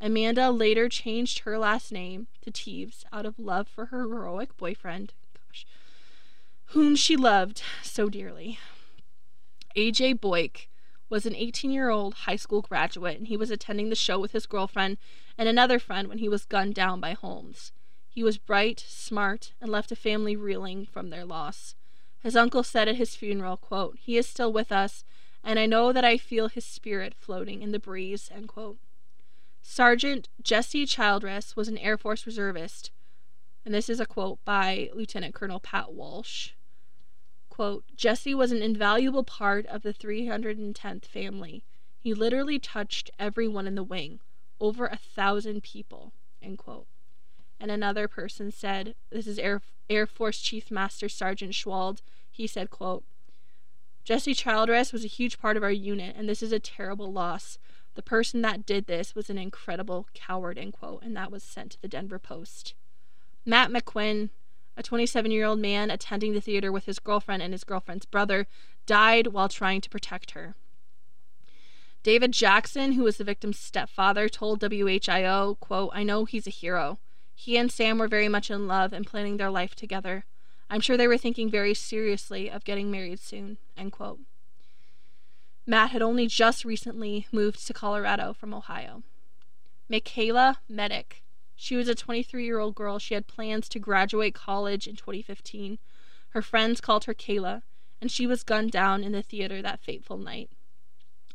[0.00, 5.12] Amanda later changed her last name to Teves out of love for her heroic boyfriend,
[5.34, 5.66] gosh,
[6.66, 8.58] whom she loved so dearly.
[9.76, 10.68] AJ Boik
[11.08, 14.32] was an 18 year old high school graduate, and he was attending the show with
[14.32, 14.98] his girlfriend
[15.36, 17.72] and another friend when he was gunned down by Holmes.
[18.08, 21.74] He was bright, smart, and left a family reeling from their loss.
[22.20, 25.04] His uncle said at his funeral, quote, He is still with us,
[25.44, 28.78] and I know that I feel his spirit floating in the breeze, end quote.
[29.70, 32.90] Sergeant Jesse Childress was an Air Force reservist,
[33.66, 36.52] and this is a quote by Lieutenant Colonel Pat Walsh.
[37.50, 41.62] Quote, Jesse was an invaluable part of the 310th family.
[42.00, 44.20] He literally touched everyone in the wing,
[44.58, 46.86] over a thousand people, end quote
[47.60, 49.60] and another person said this is air,
[49.90, 52.00] air force chief master sergeant schwald
[52.30, 53.02] he said quote
[54.04, 57.58] jesse childress was a huge part of our unit and this is a terrible loss
[57.98, 61.72] the person that did this was an incredible coward end quote and that was sent
[61.72, 62.72] to the denver post
[63.44, 64.30] matt mcquinn
[64.76, 68.46] a 27 year old man attending the theater with his girlfriend and his girlfriend's brother
[68.86, 70.54] died while trying to protect her
[72.04, 77.00] David Jackson, who was the victim's stepfather, told WHIO, quote, I know he's a hero.
[77.34, 80.24] He and Sam were very much in love and planning their life together.
[80.70, 83.58] I'm sure they were thinking very seriously of getting married soon.
[83.76, 84.20] End quote.
[85.68, 89.02] Matt had only just recently moved to Colorado from Ohio.
[89.92, 91.20] Micayla Medek.
[91.54, 92.98] She was a 23 year old girl.
[92.98, 95.78] She had plans to graduate college in 2015.
[96.30, 97.60] Her friends called her Kayla,
[98.00, 100.48] and she was gunned down in the theater that fateful night.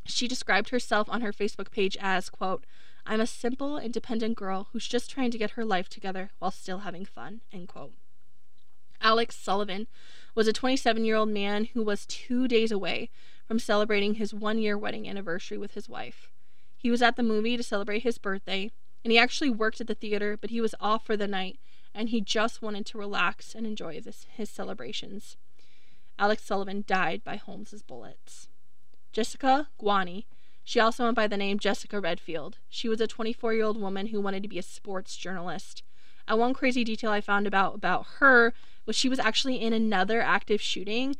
[0.04, 2.66] She described herself on her Facebook page as, quote,
[3.06, 6.80] I'm a simple, independent girl who's just trying to get her life together while still
[6.80, 7.42] having fun.
[7.52, 7.94] End quote.
[9.00, 9.86] Alex Sullivan
[10.34, 13.12] was a 27 year old man who was two days away
[13.48, 16.30] from celebrating his one year wedding anniversary with his wife.
[16.78, 18.72] He was at the movie to celebrate his birthday,
[19.04, 21.60] and he actually worked at the theater, but he was off for the night
[21.96, 25.38] and he just wanted to relax and enjoy this, his celebrations.
[26.18, 28.48] Alex Sullivan died by Holmes's bullets.
[29.12, 30.26] Jessica Ghawi
[30.64, 32.58] she also went by the name Jessica Redfield.
[32.70, 35.84] She was a 24 year old woman who wanted to be a sports journalist.
[36.28, 38.54] And one crazy detail I found about about her
[38.86, 41.18] was she was actually in another active shooting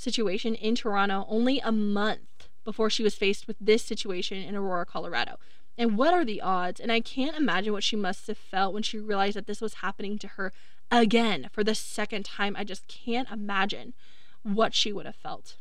[0.00, 4.86] situation in Toronto only a month before she was faced with this situation in Aurora,
[4.86, 5.38] Colorado.
[5.78, 6.80] And what are the odds?
[6.80, 9.74] And I can't imagine what she must have felt when she realized that this was
[9.74, 10.52] happening to her
[10.90, 12.54] again for the second time.
[12.56, 13.94] I just can't imagine
[14.42, 15.56] what she would have felt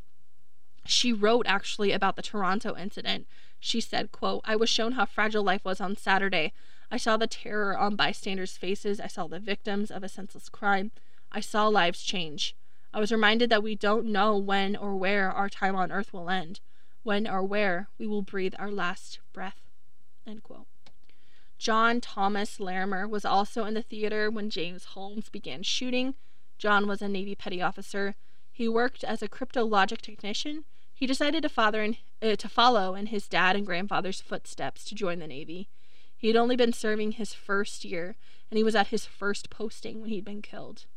[0.90, 3.28] she wrote actually about the Toronto incident.
[3.60, 6.54] She said, quote, I was shown how fragile life was on Saturday.
[6.92, 9.00] I saw the terror on bystanders' faces.
[9.00, 10.92] I saw the victims of a senseless crime.
[11.32, 12.56] I saw lives change.
[12.94, 16.30] I was reminded that we don't know when or where our time on earth will
[16.30, 16.60] end,
[17.03, 19.61] when or where we will breathe our last breath.
[21.57, 26.16] John Thomas Larimer was also in the theater when James Holmes began shooting.
[26.57, 28.16] John was a Navy petty officer.
[28.52, 30.66] He worked as a cryptologic technician
[30.99, 34.95] he decided to, father in, uh, to follow in his dad and grandfather's footsteps to
[34.95, 35.70] join the Navy.
[36.18, 38.18] He had only been serving his first year,
[38.52, 40.88] and he was at his first posting when he'd been killed.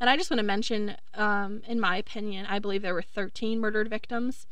[0.00, 3.60] And I just want to mention, um, in my opinion, I believe there were 13
[3.60, 4.46] murdered victims.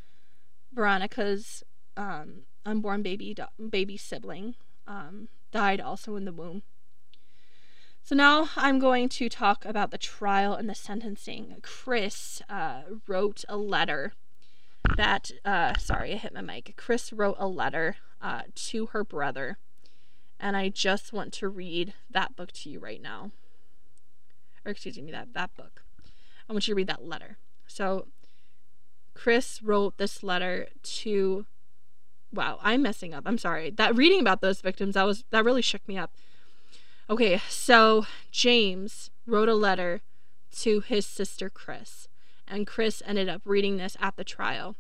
[0.75, 1.65] Veronica's
[1.97, 3.35] um, unborn baby
[3.71, 4.55] baby sibling
[4.87, 6.63] um, died also in the womb.
[8.03, 11.57] So now I'm going to talk about the trial and the sentencing.
[11.63, 14.13] Chris uh, wrote a letter
[14.97, 16.75] that, uh, sorry, I hit my mic.
[16.77, 19.59] Chris wrote a letter uh, to her brother,
[20.41, 23.31] and I just want to read that book to you right now.
[24.65, 25.83] Or excuse me, that that book.
[26.49, 27.37] I want you to read that letter.
[27.67, 28.09] So,
[29.15, 31.47] Chris wrote this letter to.
[32.33, 33.25] Wow, I'm messing up.
[33.27, 33.71] I'm sorry.
[33.71, 36.13] That reading about those victims, that was that really shook me up.
[37.11, 40.03] Okay, so James wrote a letter
[40.59, 42.09] to his sister Chris,
[42.47, 44.77] and Chris ended up reading this at the trial.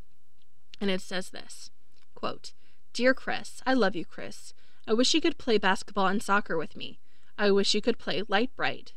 [0.81, 1.71] And it says this
[2.15, 2.53] quote,
[2.93, 4.53] Dear Chris, I love you, Chris.
[4.87, 6.99] I wish you could play basketball and soccer with me.
[7.39, 8.93] I wish you could play Lite-Brite.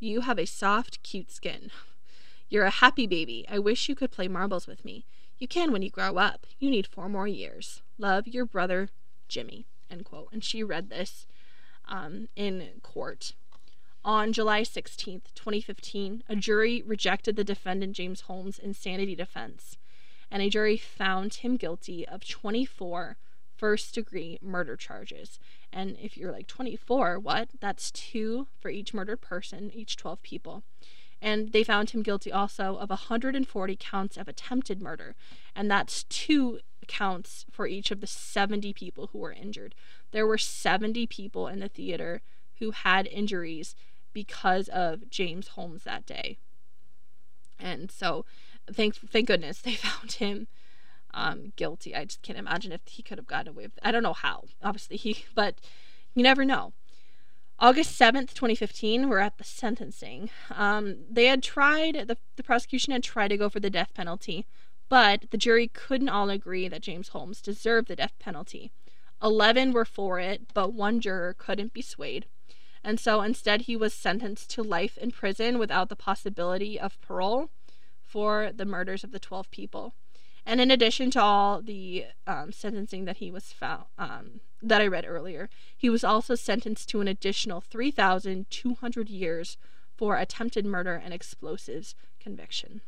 [0.00, 1.70] You have a soft, cute skin.
[2.48, 3.44] You're a happy baby.
[3.50, 5.04] I wish you could play marbles with me.
[5.38, 6.46] You can when you grow up.
[6.58, 7.82] You need four more years.
[7.98, 8.90] Love your brother,
[9.28, 9.66] Jimmy.
[9.90, 10.28] End quote.
[10.32, 11.26] And she read this
[11.88, 13.34] um, in court
[14.04, 19.76] On July 16th, 2015, a jury rejected the defendant James Holmes' insanity defense,
[20.30, 23.16] and a jury found him guilty of 24
[23.56, 25.40] first degree murder charges.
[25.72, 27.50] And if you're like 24, what?
[27.60, 30.62] That's two for each murdered person, each 12 people.
[31.20, 35.16] And they found him guilty also of 140 counts of attempted murder,
[35.54, 39.74] and that's two counts for each of the 70 people who were injured.
[40.12, 42.22] There were 70 people in the theater
[42.60, 43.74] who had injuries
[44.12, 46.38] because of James Holmes that day.
[47.58, 48.24] And so
[48.72, 50.46] thank thank goodness they found him
[51.14, 51.94] um, guilty.
[51.94, 53.82] I just can't imagine if he could have gotten away with it.
[53.82, 54.44] I don't know how.
[54.62, 55.56] Obviously he but
[56.14, 56.72] you never know.
[57.60, 60.30] August 7th, 2015, we're at the sentencing.
[60.54, 64.46] Um, they had tried, the, the prosecution had tried to go for the death penalty,
[64.88, 68.70] but the jury couldn't all agree that James Holmes deserved the death penalty.
[69.20, 72.26] 11 were for it, but one juror couldn't be swayed.
[72.84, 77.50] And so instead, he was sentenced to life in prison without the possibility of parole
[78.04, 79.94] for the murders of the 12 people.
[80.48, 84.86] And in addition to all the um, sentencing that he was found, um, that I
[84.86, 89.58] read earlier, he was also sentenced to an additional 3,200 years
[89.94, 92.80] for attempted murder and explosives conviction.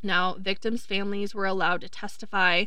[0.00, 2.66] Now, victims' families were allowed to testify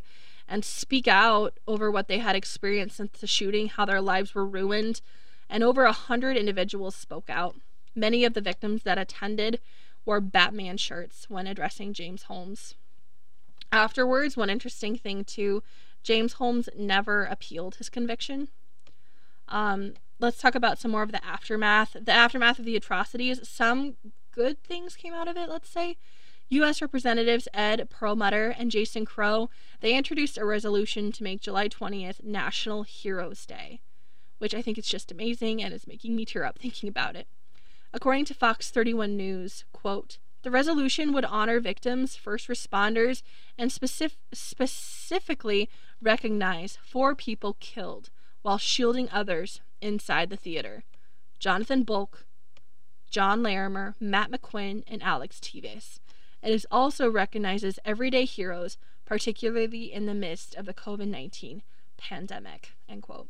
[0.50, 4.46] and speak out over what they had experienced since the shooting, how their lives were
[4.46, 5.00] ruined,
[5.50, 7.56] and over a hundred individuals spoke out.
[7.96, 9.62] Many of the victims that attended
[10.04, 12.76] wore Batman shirts when addressing James Holmes.
[13.72, 15.64] Afterwards, one interesting thing too,
[16.04, 18.50] James Holmes never appealed his conviction.
[19.48, 21.96] Um, let's talk about some more of the aftermath.
[22.00, 23.48] The aftermath of the atrocities.
[23.48, 23.96] Some
[24.32, 25.98] good things came out of it, let's say.
[26.50, 26.82] U.S.
[26.82, 29.50] Representatives Ed Perlmutter and Jason Crow
[29.82, 33.82] they introduced a resolution to make July 20th National Heroes Day,
[34.40, 37.28] which I think is just amazing and is making me tear up thinking about it.
[37.94, 43.22] According to Fox 31 News, quote, the resolution would honor victims, first responders,
[43.58, 45.70] and specific- specifically
[46.02, 48.10] recognize four people killed
[48.42, 50.84] while shielding others inside the theater
[51.40, 52.26] Jonathon Bulk,
[53.10, 56.00] John Larimer, Matt McQuinn, and Alex Teves.
[56.42, 61.64] It also recognizes everyday heroes, particularly in the midst of the COVID 19
[61.98, 62.74] pandemic.
[62.88, 63.28] End quote.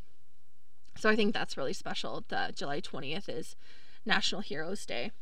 [0.96, 3.56] So I think that's really special that July 20th is
[4.04, 5.12] National Heroes Day.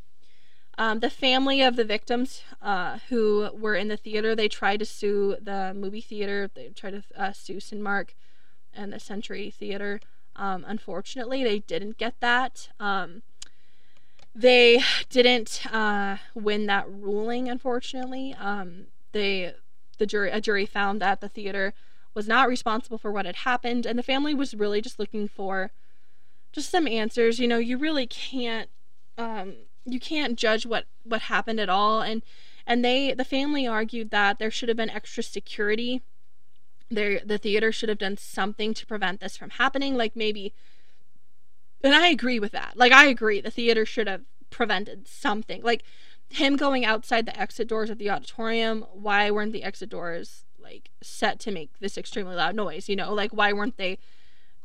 [0.79, 4.85] Um, the family of the victims uh, who were in the theater, they tried to
[4.87, 6.49] sue the movie theater.
[6.55, 8.11] They tried to uh, sue Cinemark
[8.73, 10.01] and the Century Theater.
[10.37, 12.69] Um, unfortunately, they didn't get that.
[12.79, 13.23] Um,
[14.37, 14.81] they
[15.11, 17.49] didn't uh, win that ruling.
[17.49, 19.55] Unfortunately, um, they
[19.99, 21.75] the jury a jury found that the theater
[22.15, 25.73] was not responsible for what had happened, and the family was really just looking for
[26.53, 27.41] just some answers.
[27.41, 28.71] You know, you really can't
[29.17, 29.55] um,
[29.93, 32.03] you can't judge what what happened at all.
[32.03, 32.23] And
[32.67, 36.03] and they the family argued that there should have been extra security.
[36.91, 39.97] There the theater should have done something to prevent this from happening.
[39.97, 40.55] Like maybe
[41.83, 42.77] and i agree with that.
[42.77, 45.63] Like i agree the theater should have prevented something.
[45.63, 45.83] Like
[46.31, 50.91] him going outside the exit doors of the auditorium why weren't the exit doors like
[51.03, 53.13] set to make this extremely loud noise you know?
[53.15, 53.99] Like why weren't they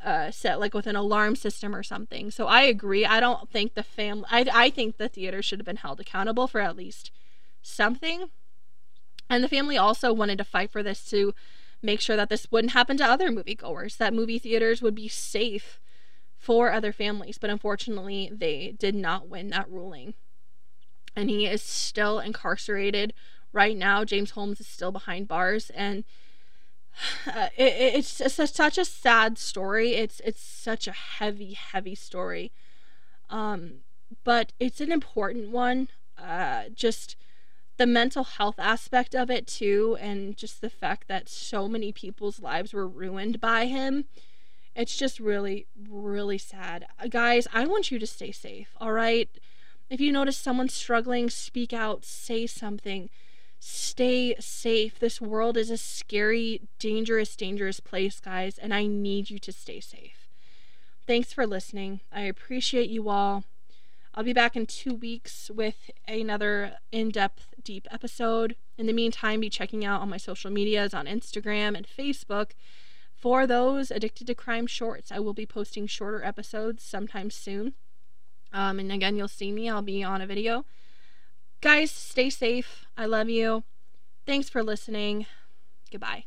[0.03, 2.29] uh, set like with an alarm system or something.
[2.31, 3.05] So I agree.
[3.05, 4.25] I don't think the family.
[4.29, 7.11] I I think the theater should have been held accountable for at least
[7.61, 8.29] something.
[9.29, 11.33] And the family also wanted to fight for this to
[11.81, 13.97] make sure that this wouldn't happen to other moviegoers.
[13.97, 15.79] That movie theaters would be safe
[16.37, 17.37] for other families.
[17.37, 20.13] But unfortunately, they did not win that ruling.
[21.15, 23.13] And he is still incarcerated
[23.51, 24.03] right now.
[24.03, 26.03] James Holmes is still behind bars and
[27.27, 29.95] uh, it, it's, it's such a sad story.
[29.95, 32.51] It's it's such a heavy, heavy story.
[33.29, 33.79] Um,
[34.23, 35.89] but it's an important one.
[36.17, 37.15] Uh, just
[37.77, 42.39] the mental health aspect of it too, and just the fact that so many people's
[42.39, 44.05] lives were ruined by him.
[44.75, 46.85] It's just really, really sad.
[46.99, 48.69] Uh, guys, I want you to stay safe.
[48.79, 49.29] All right.
[49.89, 53.09] If you notice someone struggling, speak out, say something
[53.63, 54.99] stay safe.
[54.99, 59.79] This world is a scary, dangerous, dangerous place, guys, and I need you to stay
[59.79, 60.27] safe.
[61.07, 62.01] Thanks for listening.
[62.11, 63.45] I appreciate you all.
[64.13, 68.57] I'll be back in two weeks with another in depth, deep episode.
[68.77, 72.51] In the meantime, be checking out on my social medias on Instagram and Facebook.
[73.15, 77.73] For those addicted to crime shorts, I will be posting shorter episodes sometime soon.
[78.51, 80.65] Um, and again, you'll see me, I'll be on a video.
[81.63, 82.85] Guys, stay safe.
[82.97, 83.63] I love you.
[84.25, 85.27] Thanks for listening.
[85.89, 86.25] Goodbye.